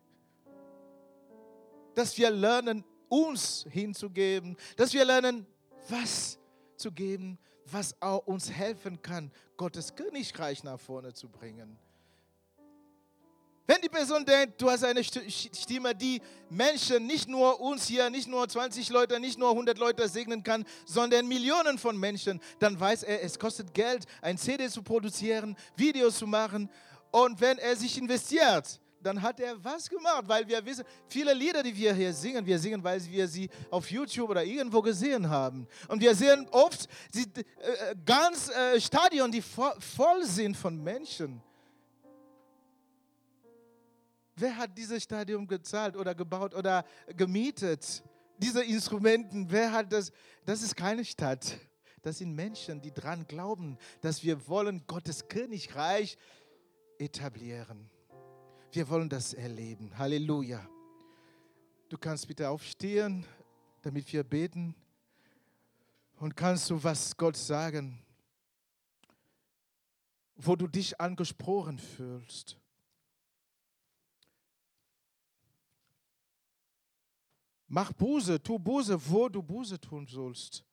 [1.96, 5.48] Dass wir lernen, uns hinzugeben, dass wir lernen,
[5.88, 6.38] was
[6.76, 11.80] zu geben, was auch uns helfen kann, Gottes Königreich nach vorne zu bringen.
[13.66, 18.28] Wenn die Person denkt, du hast eine Stimme, die Menschen, nicht nur uns hier, nicht
[18.28, 23.04] nur 20 Leute, nicht nur 100 Leute segnen kann, sondern Millionen von Menschen, dann weiß
[23.04, 26.70] er, es kostet Geld, ein CD zu produzieren, Videos zu machen.
[27.12, 31.64] Und wenn er sich investiert, dann hat er was gemacht, weil wir wissen, viele Lieder,
[31.64, 35.68] die wir hier singen, wir singen, weil wir sie auf YouTube oder irgendwo gesehen haben.
[35.88, 41.42] Und wir sehen oft sie, äh, ganz äh, Stadion, die voll sind von Menschen.
[44.36, 48.04] Wer hat dieses Stadion gezahlt oder gebaut oder gemietet?
[48.38, 50.12] Diese Instrumenten, wer hat das?
[50.46, 51.60] Das ist keine Stadt.
[52.02, 56.18] Das sind Menschen, die daran glauben, dass wir wollen Gottes Königreich
[56.98, 57.90] etablieren.
[58.72, 59.98] Wir wollen das erleben.
[59.98, 60.68] Halleluja.
[61.90, 63.26] Du kannst bitte aufstehen,
[63.84, 64.76] damit wir beten.
[66.18, 68.04] Und kannst du was Gott sagen,
[70.36, 72.58] wo du dich angesprochen fühlst.
[77.76, 80.64] Mach Buße, tu Buße, wo du Buße tun sollst.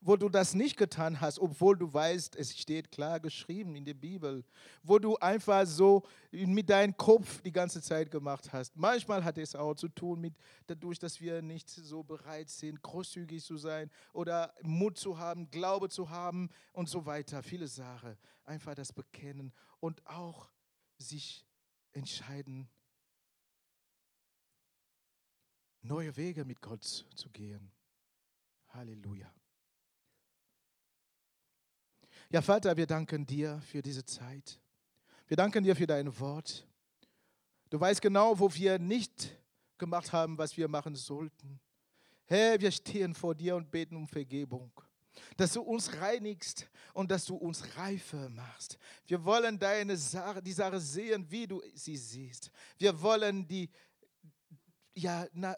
[0.00, 3.94] Wo du das nicht getan hast, obwohl du weißt, es steht klar geschrieben in der
[3.94, 4.44] Bibel.
[4.80, 8.76] Wo du einfach so mit deinem Kopf die ganze Zeit gemacht hast.
[8.76, 10.36] Manchmal hat es auch zu tun mit
[10.68, 15.88] dadurch, dass wir nicht so bereit sind, großzügig zu sein oder Mut zu haben, Glaube
[15.88, 17.42] zu haben und so weiter.
[17.42, 18.16] Viele Sachen.
[18.44, 20.52] Einfach das bekennen und auch
[20.98, 21.44] sich
[21.90, 22.68] entscheiden,
[25.84, 27.70] neue Wege mit Gott zu gehen.
[28.68, 29.32] Halleluja.
[32.30, 34.58] Ja, Vater, wir danken dir für diese Zeit.
[35.28, 36.66] Wir danken dir für dein Wort.
[37.70, 39.36] Du weißt genau, wo wir nicht
[39.78, 41.60] gemacht haben, was wir machen sollten.
[42.26, 44.72] Herr, wir stehen vor dir und beten um Vergebung,
[45.36, 48.78] dass du uns reinigst und dass du uns reifer machst.
[49.06, 52.50] Wir wollen deine Sache, die Sache sehen, wie du sie siehst.
[52.78, 53.68] Wir wollen die
[54.94, 55.56] ja, na,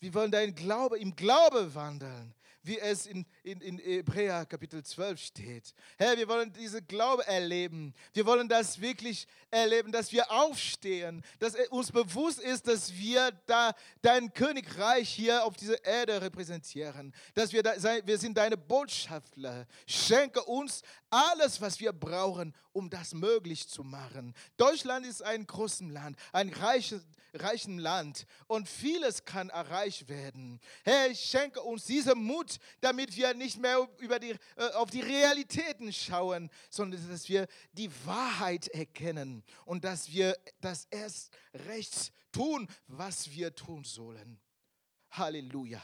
[0.00, 5.20] wir wollen dein Glaube im Glaube wandeln, wie es in, in, in Hebräer Kapitel 12
[5.20, 5.74] steht.
[5.98, 7.94] Herr, wir wollen diese Glaube erleben.
[8.12, 13.72] Wir wollen das wirklich erleben, dass wir aufstehen, dass uns bewusst ist, dass wir da
[14.00, 17.74] dein Königreich hier auf dieser Erde repräsentieren, dass wir, da,
[18.04, 19.66] wir sind deine Botschafter.
[19.86, 24.34] Schenke uns alles, was wir brauchen, um das möglich zu machen.
[24.56, 27.04] Deutschland ist ein großes Land, ein reiches
[27.34, 30.60] reichen Land und vieles kann erreicht werden.
[30.84, 35.00] Herr, ich schenke uns diesen Mut, damit wir nicht mehr über die, äh, auf die
[35.00, 41.32] Realitäten schauen, sondern dass wir die Wahrheit erkennen und dass wir das erst
[41.68, 44.40] recht tun, was wir tun sollen.
[45.10, 45.82] Halleluja.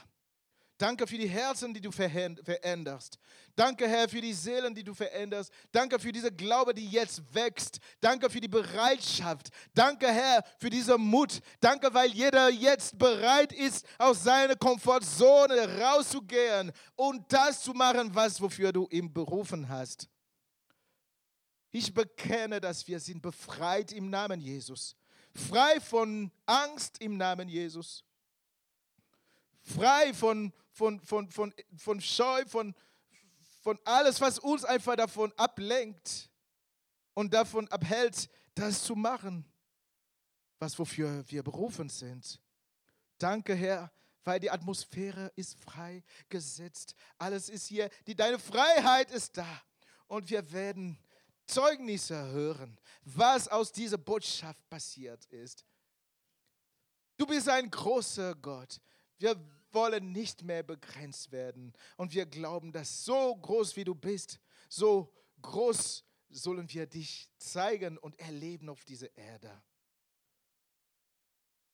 [0.79, 3.19] Danke für die Herzen, die du veränderst.
[3.53, 5.51] Danke, Herr, für die Seelen, die du veränderst.
[5.73, 7.79] Danke für diese Glaube, die jetzt wächst.
[7.99, 9.49] Danke für die Bereitschaft.
[9.73, 11.41] Danke, Herr, für diesen Mut.
[11.59, 18.39] Danke, weil jeder jetzt bereit ist, aus seiner Komfortzone rauszugehen und das zu machen, was
[18.39, 20.07] wofür du ihn berufen hast.
[21.71, 24.95] Ich bekenne, dass wir sind befreit im Namen Jesus.
[25.35, 28.05] Frei von Angst im Namen Jesus
[29.69, 32.73] frei von, von, von, von, von Scheu, von,
[33.59, 36.29] von alles, was uns einfach davon ablenkt
[37.13, 39.45] und davon abhält, das zu machen,
[40.57, 42.41] was wofür wir berufen sind.
[43.17, 43.91] Danke, Herr,
[44.23, 46.95] weil die Atmosphäre ist frei gesetzt.
[47.17, 49.61] Alles ist hier, die, deine Freiheit ist da.
[50.07, 50.97] Und wir werden
[51.45, 55.65] Zeugnisse hören, was aus dieser Botschaft passiert ist.
[57.17, 58.79] Du bist ein großer Gott.
[59.17, 59.35] Wir
[59.73, 61.73] wollen nicht mehr begrenzt werden.
[61.97, 67.97] Und wir glauben, dass so groß wie du bist, so groß sollen wir dich zeigen
[67.97, 69.61] und erleben auf dieser Erde.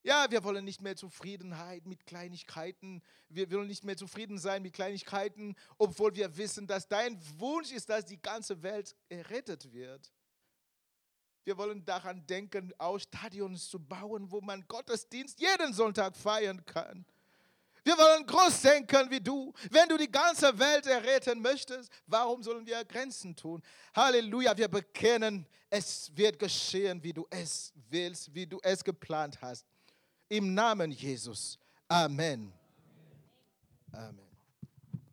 [0.03, 3.01] Ja, wir wollen nicht mehr Zufriedenheit mit Kleinigkeiten.
[3.27, 7.89] Wir wollen nicht mehr zufrieden sein mit Kleinigkeiten, obwohl wir wissen, dass dein Wunsch ist,
[7.89, 10.13] dass die ganze Welt errettet wird.
[11.43, 17.03] Wir wollen daran denken, auch Stadions zu bauen, wo man Gottesdienst jeden Sonntag feiern kann.
[17.85, 19.53] Wir wollen groß denken wie du.
[19.69, 23.61] Wenn du die ganze Welt erretten möchtest, warum sollen wir Grenzen tun?
[23.95, 29.67] Halleluja, wir bekennen, es wird geschehen, wie du es willst, wie du es geplant hast.
[30.27, 31.59] Im Namen Jesus.
[31.87, 32.51] Amen.
[33.91, 34.24] Amen.